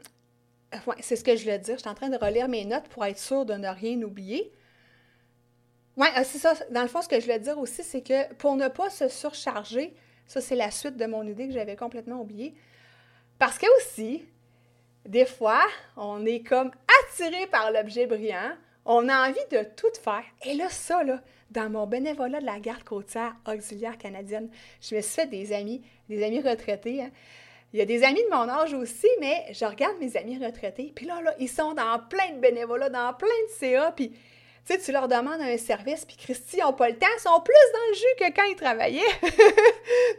c'est 1.00 1.16
ce 1.16 1.24
que 1.24 1.36
je 1.36 1.42
voulais 1.42 1.58
dire. 1.58 1.76
Je 1.76 1.80
suis 1.80 1.90
en 1.90 1.94
train 1.94 2.08
de 2.08 2.16
relire 2.16 2.48
mes 2.48 2.64
notes 2.64 2.88
pour 2.88 3.04
être 3.04 3.18
sûre 3.18 3.44
de 3.44 3.54
ne 3.54 3.68
rien 3.68 4.00
oublier. 4.02 4.52
Oui, 5.96 6.06
euh, 6.16 6.22
c'est 6.24 6.38
ça. 6.38 6.54
Dans 6.70 6.82
le 6.82 6.88
fond, 6.88 7.02
ce 7.02 7.08
que 7.08 7.16
je 7.16 7.22
voulais 7.22 7.38
dire 7.38 7.58
aussi, 7.58 7.82
c'est 7.82 8.02
que 8.02 8.32
pour 8.34 8.56
ne 8.56 8.68
pas 8.68 8.90
se 8.90 9.08
surcharger, 9.08 9.94
ça, 10.26 10.40
c'est 10.40 10.56
la 10.56 10.70
suite 10.70 10.96
de 10.96 11.06
mon 11.06 11.26
idée 11.26 11.48
que 11.48 11.52
j'avais 11.52 11.76
complètement 11.76 12.20
oubliée. 12.20 12.54
Parce 13.38 13.58
que 13.58 13.66
aussi, 13.76 14.24
des 15.06 15.26
fois, 15.26 15.60
on 15.96 16.24
est 16.24 16.42
comme 16.42 16.70
attiré 17.04 17.46
par 17.48 17.70
l'objet 17.70 18.06
brillant, 18.06 18.52
on 18.84 19.08
a 19.08 19.28
envie 19.28 19.46
de 19.50 19.62
tout 19.76 19.92
faire. 20.02 20.24
Et 20.44 20.54
là, 20.54 20.68
ça, 20.68 21.04
là, 21.04 21.20
dans 21.52 21.70
mon 21.70 21.86
bénévolat 21.86 22.40
de 22.40 22.46
la 22.46 22.58
garde 22.58 22.82
côtière 22.82 23.34
auxiliaire 23.46 23.98
canadienne, 23.98 24.48
je 24.80 24.96
me 24.96 25.00
suis 25.00 25.12
fait 25.12 25.26
des 25.26 25.52
amis, 25.52 25.82
des 26.08 26.24
amis 26.24 26.40
retraités. 26.40 27.02
Hein. 27.02 27.10
il 27.72 27.78
y 27.78 27.82
a 27.82 27.84
des 27.84 28.02
amis 28.02 28.22
de 28.22 28.34
mon 28.34 28.48
âge 28.48 28.74
aussi, 28.74 29.08
mais 29.20 29.46
je 29.52 29.64
regarde 29.64 29.96
mes 30.00 30.16
amis 30.16 30.44
retraités, 30.44 30.92
puis 30.94 31.06
là, 31.06 31.20
là, 31.22 31.34
ils 31.38 31.48
sont 31.48 31.74
dans 31.74 32.00
plein 32.08 32.34
de 32.34 32.40
bénévolat, 32.40 32.88
dans 32.88 33.12
plein 33.14 33.28
de 33.28 33.52
CA, 33.58 33.92
puis 33.92 34.10
tu 34.64 34.74
sais, 34.74 34.78
tu 34.78 34.92
leur 34.92 35.08
demandes 35.08 35.40
un 35.40 35.58
service, 35.58 36.04
puis 36.04 36.16
Christy, 36.16 36.58
ils 36.58 36.62
n'ont 36.62 36.72
pas 36.72 36.88
le 36.88 36.96
temps, 36.96 37.06
ils 37.16 37.20
sont 37.20 37.40
plus 37.40 37.54
dans 37.72 37.88
le 37.88 37.94
jus 37.94 38.16
que 38.18 38.36
quand 38.36 38.48
ils 38.48 38.56
travaillaient. 38.56 39.00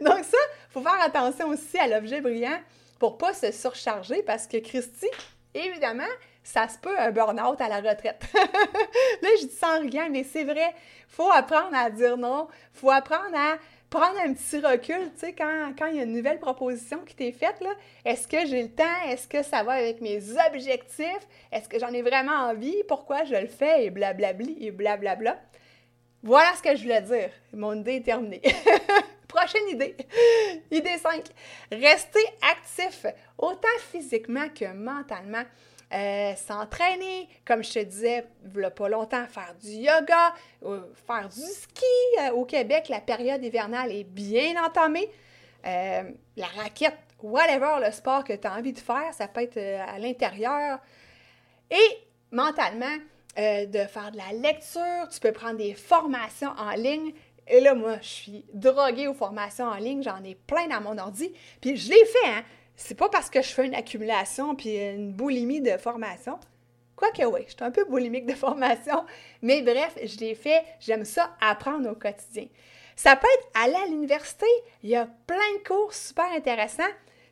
Donc 0.02 0.22
ça, 0.24 0.36
il 0.68 0.72
faut 0.72 0.82
faire 0.82 1.00
attention 1.00 1.48
aussi 1.48 1.78
à 1.78 1.88
l'objet 1.88 2.20
brillant 2.20 2.60
pour 2.98 3.16
pas 3.16 3.32
se 3.32 3.50
surcharger, 3.52 4.22
parce 4.22 4.46
que 4.46 4.58
Christy, 4.58 5.06
évidemment, 5.54 6.04
ça 6.44 6.68
se 6.68 6.78
peut 6.78 6.96
un 6.98 7.10
burn-out 7.10 7.60
à 7.60 7.68
la 7.68 7.78
retraite. 7.78 8.22
là, 8.34 9.28
je 9.40 9.46
dis 9.46 9.54
sans 9.54 9.80
rien, 9.80 10.08
mais 10.10 10.22
c'est 10.22 10.44
vrai, 10.44 10.74
faut 11.08 11.30
apprendre 11.32 11.74
à 11.74 11.90
dire 11.90 12.16
non, 12.16 12.46
faut 12.72 12.90
apprendre 12.90 13.34
à 13.34 13.56
prendre 13.88 14.18
un 14.20 14.34
petit 14.34 14.58
recul, 14.58 15.10
tu 15.14 15.20
sais, 15.20 15.32
quand, 15.32 15.86
il 15.86 15.96
y 15.96 16.00
a 16.00 16.02
une 16.02 16.12
nouvelle 16.12 16.38
proposition 16.38 16.98
qui 17.06 17.14
t'est 17.14 17.32
faite, 17.32 17.62
est-ce 18.04 18.28
que 18.28 18.44
j'ai 18.46 18.62
le 18.62 18.70
temps? 18.70 19.08
Est-ce 19.08 19.26
que 19.26 19.42
ça 19.42 19.62
va 19.62 19.72
avec 19.72 20.00
mes 20.00 20.20
objectifs? 20.48 21.26
Est-ce 21.50 21.68
que 21.68 21.78
j'en 21.78 21.92
ai 21.92 22.02
vraiment 22.02 22.50
envie? 22.50 22.82
Pourquoi 22.88 23.24
je 23.24 23.36
le 23.36 23.46
fais? 23.46 23.86
Et 23.86 23.90
blablabli, 23.90 24.58
et 24.60 24.70
blablabla. 24.70 25.38
Voilà 26.24 26.54
ce 26.56 26.62
que 26.62 26.74
je 26.74 26.82
voulais 26.82 27.02
dire. 27.02 27.30
Mon 27.52 27.74
idée 27.74 27.96
est 27.96 28.04
terminée. 28.04 28.42
Prochaine 29.28 29.68
idée. 29.68 29.96
Idée 30.70 30.98
5. 30.98 31.22
Rester 31.70 32.24
actif, 32.50 33.06
autant 33.38 33.68
physiquement 33.92 34.48
que 34.48 34.72
mentalement. 34.72 35.44
Euh, 35.92 36.34
s'entraîner, 36.34 37.28
comme 37.44 37.62
je 37.62 37.74
te 37.74 37.78
disais, 37.80 38.26
il 38.54 38.70
pas 38.70 38.88
longtemps, 38.88 39.26
faire 39.26 39.54
du 39.62 39.68
yoga, 39.68 40.34
euh, 40.64 40.80
faire 41.06 41.28
du 41.28 41.40
ski. 41.40 41.84
Euh, 42.20 42.30
au 42.32 42.44
Québec, 42.44 42.88
la 42.88 43.00
période 43.00 43.44
hivernale 43.44 43.92
est 43.92 44.04
bien 44.04 44.54
entamée. 44.64 45.08
la 45.64 46.46
raquette, 46.56 46.98
whatever 47.22 47.76
le 47.84 47.92
sport 47.92 48.24
que 48.24 48.32
tu 48.32 48.46
as 48.46 48.54
envie 48.54 48.72
de 48.72 48.78
faire, 48.78 49.12
ça 49.12 49.28
peut 49.28 49.42
être 49.42 49.58
à 49.58 49.98
l'intérieur. 49.98 50.78
Et 51.70 51.98
mentalement, 52.30 52.96
de 53.36 53.78
faire 53.86 54.10
de 54.12 54.16
la 54.16 54.32
lecture, 54.32 55.08
tu 55.10 55.20
peux 55.20 55.32
prendre 55.32 55.56
des 55.56 55.74
formations 55.74 56.52
en 56.58 56.72
ligne. 56.72 57.12
Et 57.46 57.60
là, 57.60 57.74
moi, 57.74 57.96
je 58.00 58.08
suis 58.08 58.44
droguée 58.52 59.06
aux 59.06 59.14
formations 59.14 59.66
en 59.66 59.76
ligne, 59.76 60.02
j'en 60.02 60.22
ai 60.24 60.34
plein 60.34 60.66
dans 60.66 60.80
mon 60.80 60.98
ordi. 60.98 61.32
Puis 61.60 61.76
je 61.76 61.90
l'ai 61.90 62.04
fait, 62.04 62.28
hein? 62.28 62.44
C'est 62.76 62.96
pas 62.96 63.08
parce 63.08 63.30
que 63.30 63.42
je 63.42 63.48
fais 63.48 63.66
une 63.66 63.74
accumulation 63.74 64.54
puis 64.54 64.76
une 64.76 65.12
boulimie 65.12 65.60
de 65.60 65.76
formation. 65.76 66.38
Quoique 66.96 67.24
oui, 67.24 67.40
je 67.46 67.52
suis 67.54 67.64
un 67.64 67.70
peu 67.70 67.84
boulimique 67.84 68.26
de 68.26 68.34
formation, 68.34 69.04
mais 69.42 69.62
bref, 69.62 69.98
je 70.02 70.18
l'ai 70.18 70.34
fait, 70.34 70.64
j'aime 70.80 71.04
ça 71.04 71.36
apprendre 71.40 71.90
au 71.90 71.94
quotidien. 71.94 72.46
Ça 72.96 73.16
peut 73.16 73.26
être 73.38 73.48
aller 73.64 73.84
à 73.84 73.86
l'université, 73.86 74.46
il 74.82 74.90
y 74.90 74.96
a 74.96 75.08
plein 75.26 75.36
de 75.58 75.66
cours 75.66 75.92
super 75.92 76.26
intéressants. 76.36 76.82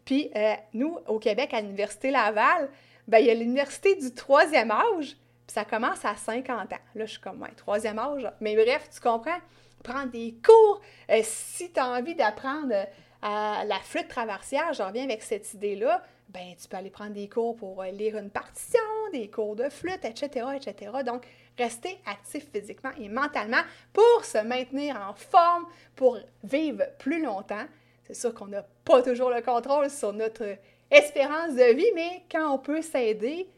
Puis 0.05 0.31
euh, 0.35 0.55
nous, 0.75 0.99
au 1.07 1.19
Québec, 1.21 1.55
à 1.55 1.61
l'Université 1.61 2.11
Laval, 2.11 2.69
ben, 3.07 3.19
il 3.19 3.27
y 3.27 3.31
a 3.31 3.35
l'université 3.35 3.95
du 3.95 4.13
troisième 4.13 4.71
âge, 4.71 5.17
puis 5.47 5.55
ça 5.55 5.65
commence 5.65 6.05
à 6.05 6.17
50 6.17 6.73
ans. 6.73 6.77
Là, 6.95 7.07
je 7.07 7.13
suis 7.13 7.21
comme, 7.21 7.41
ouais, 7.43 7.53
troisième 7.57 7.99
âge. 7.99 8.29
Mais 8.41 8.57
bref, 8.57 8.89
tu 8.93 9.01
comprends? 9.01 9.39
Prendre 9.85 10.11
des 10.11 10.35
cours, 10.45 10.81
euh, 11.11 11.21
si 11.23 11.73
tu 11.73 11.81
as 11.81 11.89
envie 11.89 12.15
d'apprendre 12.15 12.75
la 13.23 13.79
flûte 13.83 14.09
traversière, 14.09 14.73
je 14.73 14.83
reviens 14.83 15.05
avec 15.05 15.23
cette 15.23 15.55
idée-là, 15.55 16.03
ben 16.33 16.55
tu 16.61 16.69
peux 16.69 16.77
aller 16.77 16.91
prendre 16.91 17.13
des 17.13 17.29
cours 17.29 17.57
pour 17.57 17.83
euh, 17.83 17.91
lire 17.91 18.17
une 18.17 18.31
partition, 18.31 18.81
des 19.13 19.29
cours 19.29 19.55
de 19.55 19.69
flûte, 19.69 20.05
etc., 20.05 20.47
etc. 20.57 20.91
Donc, 21.05 21.27
rester 21.59 21.99
actif 22.07 22.51
physiquement 22.51 22.91
et 22.99 23.09
mentalement 23.09 23.63
pour 23.93 24.25
se 24.25 24.39
maintenir 24.39 24.97
en 24.97 25.15
forme, 25.15 25.67
pour 25.95 26.19
vivre 26.43 26.85
plus 26.99 27.23
longtemps. 27.23 27.65
C'est 28.05 28.15
sûr 28.15 28.33
qu'on 28.35 28.47
n'a 28.47 28.65
pas 28.85 29.03
toujours 29.03 29.31
le 29.31 29.43
contrôle 29.43 29.91
sur 29.91 30.13
notre 30.13 30.57
espérance 30.91 31.55
de 31.55 31.75
vie, 31.75 31.91
mais 31.95 32.25
quand 32.31 32.51
on 32.53 32.59
peut 32.59 32.83
s'aider, 32.83 33.49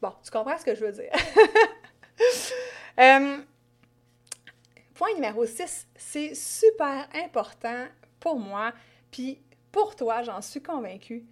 bon, 0.00 0.12
tu 0.24 0.30
comprends 0.30 0.58
ce 0.58 0.64
que 0.64 0.74
je 0.74 0.84
veux 0.84 0.92
dire. 0.92 1.12
Euh, 3.00 3.38
point 4.94 5.14
numéro 5.14 5.46
6, 5.46 5.88
c'est 5.96 6.34
super 6.34 7.08
important 7.14 7.86
pour 8.20 8.38
moi 8.38 8.72
puis 9.12 9.40
pour 9.70 9.94
toi, 9.94 10.22
j'en 10.22 10.42
suis 10.42 10.62
convaincue, 10.62 11.24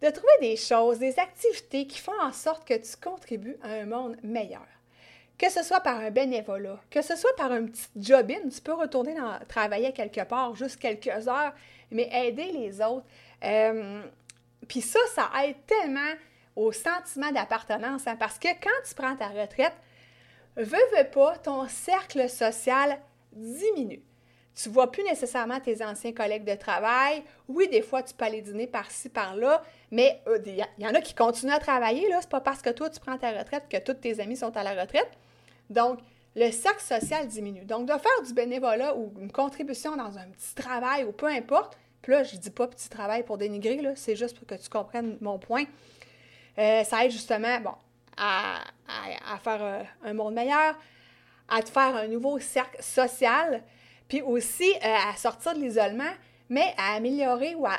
de 0.00 0.10
trouver 0.10 0.32
des 0.40 0.56
choses, 0.56 0.98
des 0.98 1.18
activités 1.18 1.86
qui 1.86 1.98
font 1.98 2.18
en 2.22 2.32
sorte 2.32 2.66
que 2.66 2.74
tu 2.74 2.96
contribues 2.96 3.56
à 3.62 3.72
un 3.72 3.86
monde 3.86 4.16
meilleur. 4.22 4.66
Que 5.38 5.50
ce 5.50 5.62
soit 5.62 5.80
par 5.80 5.98
un 5.98 6.10
bénévolat, 6.10 6.80
que 6.90 7.02
ce 7.02 7.14
soit 7.14 7.34
par 7.36 7.52
un 7.52 7.66
petit 7.66 7.88
job-in, 7.96 8.48
tu 8.48 8.60
peux 8.62 8.72
retourner 8.72 9.16
travailler 9.48 9.92
quelque 9.92 10.24
part 10.24 10.54
juste 10.54 10.78
quelques 10.78 11.28
heures, 11.28 11.52
mais 11.90 12.08
aider 12.12 12.52
les 12.52 12.80
autres. 12.80 13.06
Euh, 13.44 14.02
puis 14.66 14.80
ça, 14.80 15.00
ça 15.14 15.30
aide 15.44 15.56
tellement 15.66 16.14
au 16.54 16.72
sentiment 16.72 17.30
d'appartenance, 17.32 18.06
hein, 18.06 18.16
parce 18.16 18.38
que 18.38 18.48
quand 18.48 18.88
tu 18.88 18.94
prends 18.94 19.14
ta 19.14 19.28
retraite, 19.28 19.74
veux, 20.56 20.78
veux 20.96 21.10
pas, 21.10 21.36
ton 21.36 21.68
cercle 21.68 22.30
social 22.30 22.98
diminue. 23.32 24.02
Tu 24.60 24.70
vois 24.70 24.90
plus 24.90 25.02
nécessairement 25.02 25.60
tes 25.60 25.84
anciens 25.84 26.12
collègues 26.12 26.44
de 26.44 26.54
travail. 26.54 27.22
Oui, 27.46 27.68
des 27.68 27.82
fois, 27.82 28.02
tu 28.02 28.14
peux 28.14 28.24
aller 28.24 28.40
dîner 28.40 28.66
par-ci, 28.66 29.10
par-là, 29.10 29.62
mais 29.90 30.22
il 30.26 30.32
euh, 30.32 30.64
y, 30.78 30.86
en 30.86 30.94
a 30.94 31.00
qui 31.02 31.14
continuent 31.14 31.52
à 31.52 31.58
travailler. 31.58 32.10
Ce 32.10 32.16
n'est 32.16 32.22
pas 32.30 32.40
parce 32.40 32.62
que 32.62 32.70
toi, 32.70 32.88
tu 32.88 32.98
prends 32.98 33.18
ta 33.18 33.38
retraite 33.38 33.64
que 33.68 33.76
tous 33.76 33.94
tes 33.94 34.18
amis 34.18 34.36
sont 34.36 34.56
à 34.56 34.62
la 34.62 34.80
retraite. 34.80 35.10
Donc, 35.68 35.98
le 36.34 36.50
cercle 36.50 36.82
social 36.82 37.26
diminue. 37.26 37.66
Donc, 37.66 37.86
de 37.86 37.92
faire 37.92 38.22
du 38.26 38.32
bénévolat 38.32 38.96
ou 38.96 39.12
une 39.20 39.30
contribution 39.30 39.94
dans 39.94 40.16
un 40.16 40.26
petit 40.28 40.54
travail 40.54 41.04
ou 41.04 41.12
peu 41.12 41.26
importe, 41.26 41.76
puis 42.00 42.12
là, 42.12 42.22
je 42.22 42.36
ne 42.36 42.40
dis 42.40 42.50
pas 42.50 42.66
petit 42.66 42.88
travail 42.88 43.24
pour 43.24 43.36
dénigrer, 43.36 43.80
c'est 43.94 44.16
juste 44.16 44.38
pour 44.38 44.46
que 44.46 44.54
tu 44.54 44.70
comprennes 44.70 45.18
mon 45.20 45.38
point. 45.38 45.64
Euh, 46.58 46.82
ça 46.84 47.04
aide 47.04 47.10
justement, 47.10 47.60
bon, 47.60 47.74
à, 48.16 48.60
faire 49.42 49.62
euh, 49.62 49.82
un 50.04 50.14
monde 50.14 50.34
meilleur, 50.34 50.78
à 51.48 51.62
te 51.62 51.68
faire 51.68 51.94
un 51.94 52.06
nouveau 52.06 52.38
cercle 52.38 52.82
social, 52.82 53.62
puis 54.08 54.22
aussi 54.22 54.70
euh, 54.84 55.10
à 55.10 55.16
sortir 55.16 55.54
de 55.54 55.60
l'isolement, 55.60 56.12
mais 56.48 56.74
à 56.76 56.94
améliorer 56.94 57.54
ou 57.54 57.66
à 57.66 57.78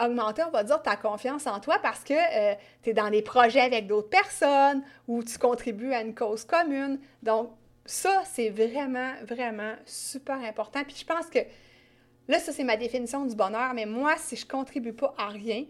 augmenter, 0.00 0.42
on 0.46 0.50
va 0.50 0.64
dire, 0.64 0.80
ta 0.82 0.96
confiance 0.96 1.46
en 1.46 1.60
toi 1.60 1.78
parce 1.82 2.04
que 2.04 2.14
euh, 2.14 2.54
tu 2.82 2.90
es 2.90 2.92
dans 2.92 3.10
des 3.10 3.22
projets 3.22 3.60
avec 3.60 3.86
d'autres 3.86 4.08
personnes 4.08 4.82
ou 5.08 5.22
tu 5.22 5.38
contribues 5.38 5.92
à 5.92 6.02
une 6.02 6.14
cause 6.14 6.44
commune. 6.44 6.98
Donc, 7.22 7.50
ça, 7.84 8.22
c'est 8.24 8.50
vraiment, 8.50 9.12
vraiment 9.26 9.72
super 9.84 10.36
important. 10.36 10.84
Puis 10.84 10.96
je 11.00 11.04
pense 11.04 11.26
que 11.26 11.40
là, 12.28 12.38
ça, 12.38 12.52
c'est 12.52 12.64
ma 12.64 12.76
définition 12.76 13.24
du 13.24 13.34
bonheur, 13.34 13.74
mais 13.74 13.86
moi, 13.86 14.14
si 14.18 14.36
je 14.36 14.44
ne 14.44 14.50
contribue 14.50 14.92
pas 14.92 15.14
à 15.18 15.28
rien, 15.28 15.64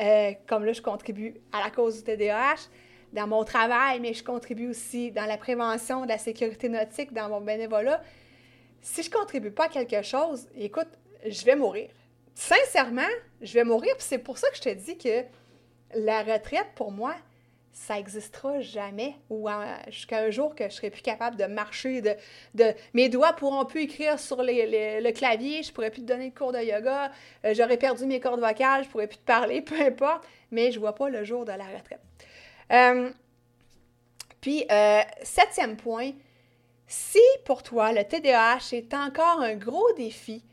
euh, 0.00 0.32
comme 0.46 0.64
là, 0.64 0.72
je 0.72 0.82
contribue 0.82 1.34
à 1.52 1.64
la 1.64 1.70
cause 1.70 1.96
du 1.96 2.04
TDAH, 2.04 2.68
dans 3.12 3.26
mon 3.26 3.44
travail, 3.44 4.00
mais 4.00 4.14
je 4.14 4.24
contribue 4.24 4.68
aussi 4.68 5.10
dans 5.10 5.26
la 5.26 5.36
prévention 5.36 6.04
de 6.04 6.08
la 6.08 6.18
sécurité 6.18 6.68
nautique, 6.68 7.12
dans 7.12 7.28
mon 7.28 7.40
bénévolat, 7.40 8.02
si 8.82 9.02
je 9.02 9.10
contribue 9.10 9.52
pas 9.52 9.66
à 9.66 9.68
quelque 9.68 10.02
chose, 10.02 10.48
écoute, 10.56 10.88
je 11.24 11.44
vais 11.44 11.56
mourir. 11.56 11.88
Sincèrement, 12.34 13.02
je 13.40 13.54
vais 13.54 13.64
mourir. 13.64 13.94
C'est 13.98 14.18
pour 14.18 14.38
ça 14.38 14.50
que 14.50 14.56
je 14.56 14.62
te 14.62 14.74
dis 14.74 14.98
que 14.98 15.24
la 15.94 16.22
retraite, 16.22 16.66
pour 16.74 16.90
moi, 16.90 17.14
ça 17.72 17.94
n'existera 17.94 18.60
jamais. 18.60 19.14
Ou 19.30 19.48
jusqu'à 19.88 20.18
un 20.18 20.30
jour 20.30 20.54
que 20.54 20.64
je 20.64 20.74
serai 20.74 20.90
plus 20.90 21.02
capable 21.02 21.36
de 21.36 21.44
marcher, 21.44 22.02
de, 22.02 22.74
mes 22.92 23.08
doigts 23.08 23.32
pourront 23.34 23.64
plus 23.64 23.82
écrire 23.82 24.18
sur 24.18 24.42
le 24.42 25.10
clavier, 25.12 25.62
je 25.62 25.72
pourrai 25.72 25.90
plus 25.90 26.02
te 26.02 26.06
donner 26.06 26.30
de 26.30 26.34
cours 26.34 26.52
de 26.52 26.58
yoga, 26.58 27.10
euh, 27.44 27.54
j'aurais 27.54 27.78
perdu 27.78 28.06
mes 28.06 28.20
cordes 28.20 28.40
vocales, 28.40 28.84
je 28.84 28.88
pourrais 28.88 29.06
plus 29.06 29.18
te 29.18 29.24
parler, 29.24 29.60
peu 29.62 29.80
importe. 29.80 30.24
Mais 30.50 30.70
je 30.72 30.78
vois 30.78 30.94
pas 30.94 31.08
le 31.08 31.24
jour 31.24 31.44
de 31.44 31.52
la 31.52 31.64
retraite. 31.64 32.00
Euh, 32.72 33.10
puis, 34.40 34.64
euh, 34.70 35.00
septième 35.22 35.76
point, 35.76 36.10
si 36.86 37.18
pour 37.44 37.62
toi, 37.62 37.92
le 37.92 38.04
TDAH 38.04 38.72
est 38.72 38.94
encore 38.94 39.40
un 39.40 39.54
gros 39.54 39.92
défi, 39.96 40.44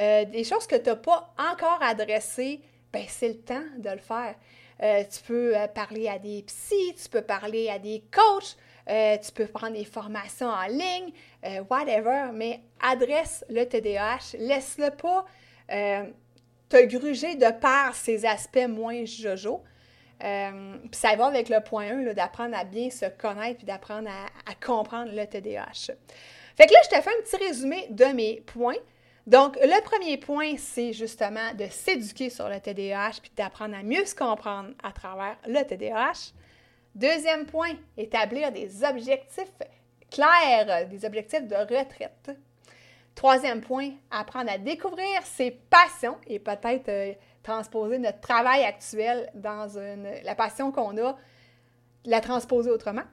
euh, 0.00 0.24
des 0.24 0.44
choses 0.44 0.66
que 0.66 0.76
tu 0.76 0.90
n'as 0.90 0.96
pas 0.96 1.34
encore 1.38 1.78
adressées, 1.82 2.60
ben 2.92 3.04
c'est 3.08 3.28
le 3.28 3.38
temps 3.38 3.64
de 3.78 3.90
le 3.90 3.98
faire. 3.98 4.34
Euh, 4.82 5.04
tu 5.04 5.22
peux 5.22 5.56
euh, 5.56 5.66
parler 5.68 6.08
à 6.08 6.18
des 6.18 6.42
psys, 6.42 6.94
tu 7.02 7.08
peux 7.08 7.22
parler 7.22 7.70
à 7.70 7.78
des 7.78 8.04
coachs, 8.12 8.56
tu 8.86 9.32
peux 9.32 9.46
prendre 9.46 9.72
des 9.72 9.84
formations 9.84 10.48
en 10.48 10.66
ligne, 10.66 11.12
whatever, 11.68 12.30
mais 12.32 12.60
adresse 12.80 13.44
le 13.48 13.64
TDAH, 13.64 14.36
laisse-le 14.38 14.90
pas 14.90 15.26
te 16.68 16.84
gruger 16.84 17.34
de 17.34 17.50
par 17.58 17.96
ses 17.96 18.24
aspects 18.24 18.68
moins 18.68 19.04
jojo. 19.04 19.64
Euh, 20.24 20.76
puis 20.90 20.98
ça 20.98 21.14
va 21.16 21.26
avec 21.26 21.48
le 21.48 21.60
point 21.60 21.90
1, 21.90 22.14
d'apprendre 22.14 22.56
à 22.56 22.64
bien 22.64 22.90
se 22.90 23.06
connaître 23.06 23.58
puis 23.58 23.66
d'apprendre 23.66 24.08
à, 24.08 24.54
comprendre 24.54 25.12
le 25.12 25.26
TDAH. 25.26 25.92
Fait 26.56 26.66
que 26.66 26.72
là, 26.72 26.78
je 26.84 26.96
te 26.96 27.02
fais 27.02 27.10
un 27.10 27.22
petit 27.22 27.36
résumé 27.36 27.86
de 27.90 28.06
mes 28.06 28.40
points. 28.46 28.78
Donc, 29.26 29.58
le 29.60 29.82
premier 29.82 30.16
point, 30.16 30.54
c'est 30.56 30.92
justement 30.92 31.52
de 31.54 31.66
s'éduquer 31.68 32.30
sur 32.30 32.48
le 32.48 32.60
TDAH 32.60 33.20
puis 33.20 33.32
d'apprendre 33.36 33.76
à 33.76 33.82
mieux 33.82 34.04
se 34.04 34.14
comprendre 34.14 34.70
à 34.82 34.92
travers 34.92 35.36
le 35.46 35.62
TDAH. 35.62 36.32
Deuxième 36.94 37.44
point, 37.44 37.72
établir 37.98 38.52
des 38.52 38.84
objectifs 38.84 39.52
clairs, 40.10 40.88
des 40.88 41.04
objectifs 41.04 41.46
de 41.46 41.56
retraite. 41.56 42.30
Troisième 43.14 43.60
point, 43.60 43.92
apprendre 44.10 44.50
à 44.50 44.58
découvrir 44.58 45.22
ses 45.24 45.50
passions 45.50 46.18
et 46.26 46.38
peut-être 46.38 46.88
euh, 46.88 47.12
transposer 47.46 47.98
notre 47.98 48.20
travail 48.20 48.64
actuel 48.64 49.30
dans 49.34 49.68
la 50.24 50.34
passion 50.34 50.72
qu'on 50.72 50.96
a, 50.98 51.16
la 52.04 52.20
transposer 52.20 52.70
autrement. 52.70 53.04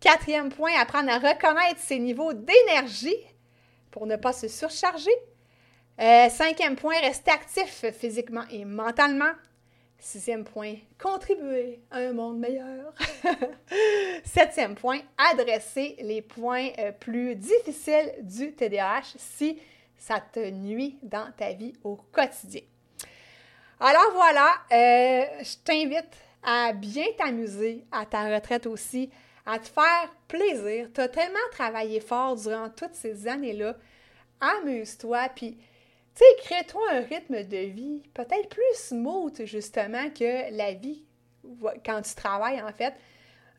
Quatrième 0.00 0.50
point, 0.50 0.72
apprendre 0.78 1.10
à 1.10 1.18
reconnaître 1.18 1.80
ses 1.80 1.98
niveaux 1.98 2.32
d'énergie 2.32 3.16
pour 3.90 4.06
ne 4.06 4.16
pas 4.16 4.32
se 4.32 4.48
surcharger. 4.48 5.10
Euh, 6.00 6.28
cinquième 6.28 6.76
point, 6.76 6.98
rester 7.00 7.30
actif 7.30 7.84
physiquement 7.92 8.44
et 8.50 8.64
mentalement. 8.64 9.32
Sixième 9.98 10.44
point, 10.44 10.74
contribuer 10.98 11.80
à 11.90 11.98
un 11.98 12.12
monde 12.12 12.38
meilleur. 12.38 12.92
Septième 14.24 14.74
point, 14.74 14.98
adresser 15.16 15.96
les 16.00 16.20
points 16.20 16.68
euh, 16.78 16.92
plus 16.92 17.36
difficiles 17.36 18.12
du 18.20 18.52
TDAH 18.52 19.14
si 19.16 19.58
ça 19.96 20.20
te 20.20 20.50
nuit 20.50 20.98
dans 21.02 21.32
ta 21.36 21.52
vie 21.52 21.72
au 21.82 21.96
quotidien. 21.96 22.60
Alors 23.86 24.12
voilà, 24.14 24.54
euh, 24.72 25.26
je 25.42 25.56
t'invite 25.62 26.08
à 26.42 26.72
bien 26.72 27.04
t'amuser 27.18 27.84
à 27.92 28.06
ta 28.06 28.34
retraite 28.34 28.64
aussi, 28.66 29.10
à 29.44 29.58
te 29.58 29.68
faire 29.68 30.08
plaisir. 30.26 30.88
Tu 30.94 31.02
as 31.02 31.08
tellement 31.08 31.36
travaillé 31.52 32.00
fort 32.00 32.34
durant 32.34 32.70
toutes 32.70 32.94
ces 32.94 33.28
années-là. 33.28 33.76
Amuse-toi, 34.40 35.28
puis 35.36 35.58
tu 35.58 36.24
sais, 36.24 36.24
crée-toi 36.44 36.80
un 36.92 37.00
rythme 37.00 37.44
de 37.44 37.58
vie 37.58 38.02
peut-être 38.14 38.48
plus 38.48 38.74
smooth, 38.74 39.44
justement, 39.44 40.08
que 40.08 40.50
la 40.56 40.72
vie 40.72 41.04
quand 41.84 42.00
tu 42.00 42.14
travailles, 42.14 42.62
en 42.62 42.72
fait. 42.72 42.94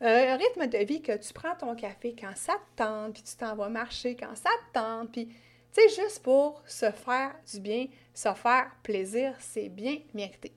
Un 0.00 0.36
rythme 0.36 0.66
de 0.66 0.78
vie 0.78 1.02
que 1.02 1.16
tu 1.16 1.32
prends 1.34 1.54
ton 1.54 1.76
café 1.76 2.16
quand 2.20 2.34
ça 2.34 2.54
te 2.54 2.82
tente, 2.82 3.14
puis 3.14 3.22
tu 3.22 3.36
t'en 3.36 3.54
vas 3.54 3.68
marcher 3.68 4.16
quand 4.16 4.34
ça 4.34 4.50
te 4.50 4.80
tente, 4.80 5.12
puis, 5.12 5.28
sais, 5.76 6.02
juste 6.02 6.22
pour 6.22 6.62
se 6.66 6.90
faire 6.90 7.34
du 7.52 7.60
bien, 7.60 7.86
se 8.14 8.32
faire 8.34 8.70
plaisir, 8.82 9.34
c'est 9.38 9.68
bien 9.68 9.98
mérité. 10.14 10.52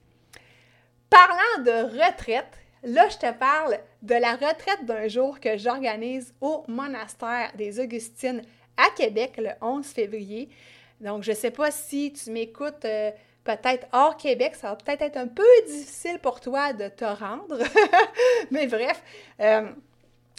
Parlant 1.08 1.64
de 1.64 1.98
retraite, 1.98 2.58
là, 2.82 3.08
je 3.08 3.18
te 3.18 3.32
parle 3.32 3.78
de 4.02 4.14
la 4.14 4.32
retraite 4.32 4.84
d'un 4.84 5.08
jour 5.08 5.40
que 5.40 5.58
j'organise 5.58 6.32
au 6.40 6.64
monastère 6.68 7.52
des 7.56 7.80
Augustines 7.80 8.42
à 8.76 8.88
Québec 8.96 9.34
le 9.36 9.50
11 9.60 9.84
février. 9.86 10.48
Donc, 11.00 11.22
je 11.22 11.32
ne 11.32 11.36
sais 11.36 11.50
pas 11.50 11.70
si 11.70 12.12
tu 12.12 12.30
m'écoutes 12.30 12.84
euh, 12.84 13.10
peut-être 13.44 13.86
hors 13.92 14.16
Québec, 14.16 14.54
ça 14.54 14.70
va 14.70 14.76
peut-être 14.76 15.02
être 15.02 15.16
un 15.16 15.26
peu 15.26 15.42
difficile 15.66 16.18
pour 16.20 16.40
toi 16.40 16.72
de 16.72 16.88
te 16.88 17.04
rendre. 17.04 17.58
Mais 18.50 18.66
bref, 18.66 19.02
euh, 19.40 19.68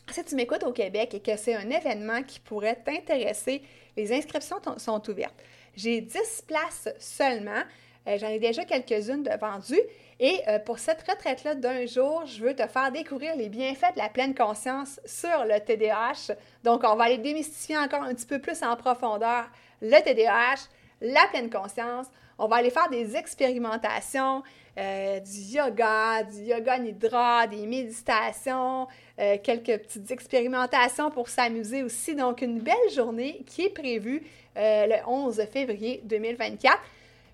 si 0.10 0.24
tu 0.24 0.36
m'écoutes 0.36 0.64
au 0.64 0.72
Québec 0.72 1.14
et 1.14 1.20
que 1.20 1.36
c'est 1.36 1.56
un 1.56 1.70
événement 1.70 2.24
qui 2.24 2.40
pourrait 2.40 2.76
t'intéresser, 2.84 3.62
les 3.98 4.14
inscriptions 4.14 4.58
sont 4.78 5.10
ouvertes. 5.10 5.36
J'ai 5.76 6.02
10 6.02 6.46
places 6.48 6.90
seulement. 7.00 7.64
Euh, 8.08 8.18
j'en 8.18 8.28
ai 8.28 8.40
déjà 8.40 8.66
quelques-unes 8.66 9.24
de 9.24 9.38
vendues. 9.40 9.82
Et 10.20 10.40
pour 10.66 10.78
cette 10.78 11.02
retraite-là 11.10 11.56
d'un 11.56 11.88
jour, 11.88 12.24
je 12.28 12.44
veux 12.44 12.56
te 12.56 12.68
faire 12.68 12.92
découvrir 12.92 13.36
les 13.36 13.50
bienfaits 13.50 13.96
de 13.96 14.00
la 14.00 14.08
pleine 14.08 14.36
conscience 14.36 15.00
sur 15.04 15.46
le 15.46 15.60
TDAH. 15.60 16.36
Donc, 16.64 16.82
on 16.84 16.96
va 16.96 17.06
aller 17.06 17.18
démystifier 17.18 17.76
encore 17.76 18.04
un 18.04 18.14
petit 18.14 18.28
peu 18.28 18.38
plus 18.38 18.62
en 18.62 18.76
profondeur 18.76 19.46
le 19.82 20.00
TDAH, 20.00 20.70
la 21.02 21.28
pleine 21.32 21.50
conscience. 21.50 22.06
On 22.38 22.48
va 22.48 22.58
aller 22.58 22.70
faire 22.70 22.90
des 22.90 23.16
expérimentations, 23.16 24.44
euh, 24.78 25.20
du 25.20 25.56
yoga, 25.56 26.24
du 26.24 26.44
yoga 26.44 26.80
nidra, 26.80 27.46
des 27.48 27.66
méditations, 27.66 28.88
euh, 29.20 29.38
quelques 29.44 29.78
petites 29.84 30.10
expérimentations 30.12 31.12
pour 31.12 31.28
s'amuser 31.28 31.84
aussi. 31.84 32.16
Donc, 32.16 32.42
une 32.42 32.60
belle 32.60 32.90
journée 32.94 33.44
qui 33.46 33.66
est 33.66 33.70
prévue 33.70 34.24
euh, 34.58 34.88
le 34.88 34.96
11 35.08 35.46
février 35.52 36.02
2024. 36.06 36.80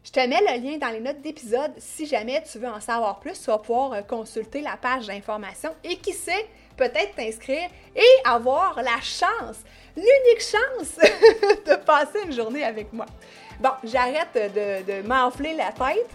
Je 0.03 0.11
te 0.11 0.19
mets 0.21 0.39
le 0.39 0.63
lien 0.63 0.77
dans 0.77 0.89
les 0.89 1.01
notes 1.01 1.21
d'épisode 1.21 1.73
si 1.77 2.05
jamais 2.05 2.41
tu 2.49 2.59
veux 2.59 2.67
en 2.69 2.79
savoir 2.79 3.19
plus. 3.19 3.39
Tu 3.39 3.51
vas 3.51 3.57
pouvoir 3.57 4.07
consulter 4.07 4.61
la 4.61 4.77
page 4.77 5.07
d'information 5.07 5.71
et 5.83 5.97
qui 5.97 6.13
sait, 6.13 6.47
peut-être 6.77 7.15
t'inscrire 7.15 7.69
et 7.95 8.21
avoir 8.23 8.81
la 8.81 9.01
chance, 9.01 9.57
l'unique 9.95 10.41
chance 10.41 10.97
de 11.65 11.75
passer 11.75 12.19
une 12.25 12.31
journée 12.31 12.63
avec 12.63 12.93
moi. 12.93 13.05
Bon, 13.59 13.71
j'arrête 13.83 14.33
de, 14.33 15.01
m'enfler 15.07 15.53
la 15.53 15.71
tête. 15.71 16.07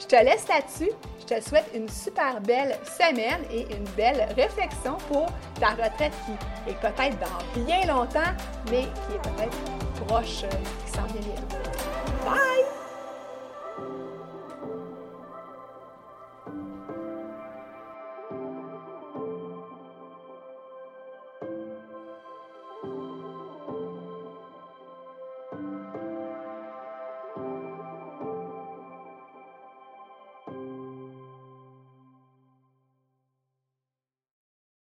Je 0.00 0.06
te 0.06 0.16
laisse 0.16 0.48
là-dessus. 0.48 0.90
Je 1.20 1.34
te 1.34 1.48
souhaite 1.48 1.66
une 1.74 1.88
super 1.88 2.40
belle 2.40 2.76
semaine 2.84 3.42
et 3.52 3.62
une 3.74 3.84
belle 3.96 4.26
réflexion 4.34 4.96
pour 5.08 5.26
ta 5.60 5.70
retraite 5.70 6.12
qui 6.26 6.70
est 6.70 6.80
peut-être 6.80 7.16
dans 7.20 7.62
bien 7.64 7.86
longtemps, 7.86 8.32
mais 8.70 8.82
qui 8.82 9.14
est 9.14 9.22
peut-être 9.22 10.06
proche, 10.06 10.44
euh, 10.44 10.48
qui 10.84 10.92
s'en 10.92 11.04
vient. 11.06 11.34
Bye! 12.24 12.79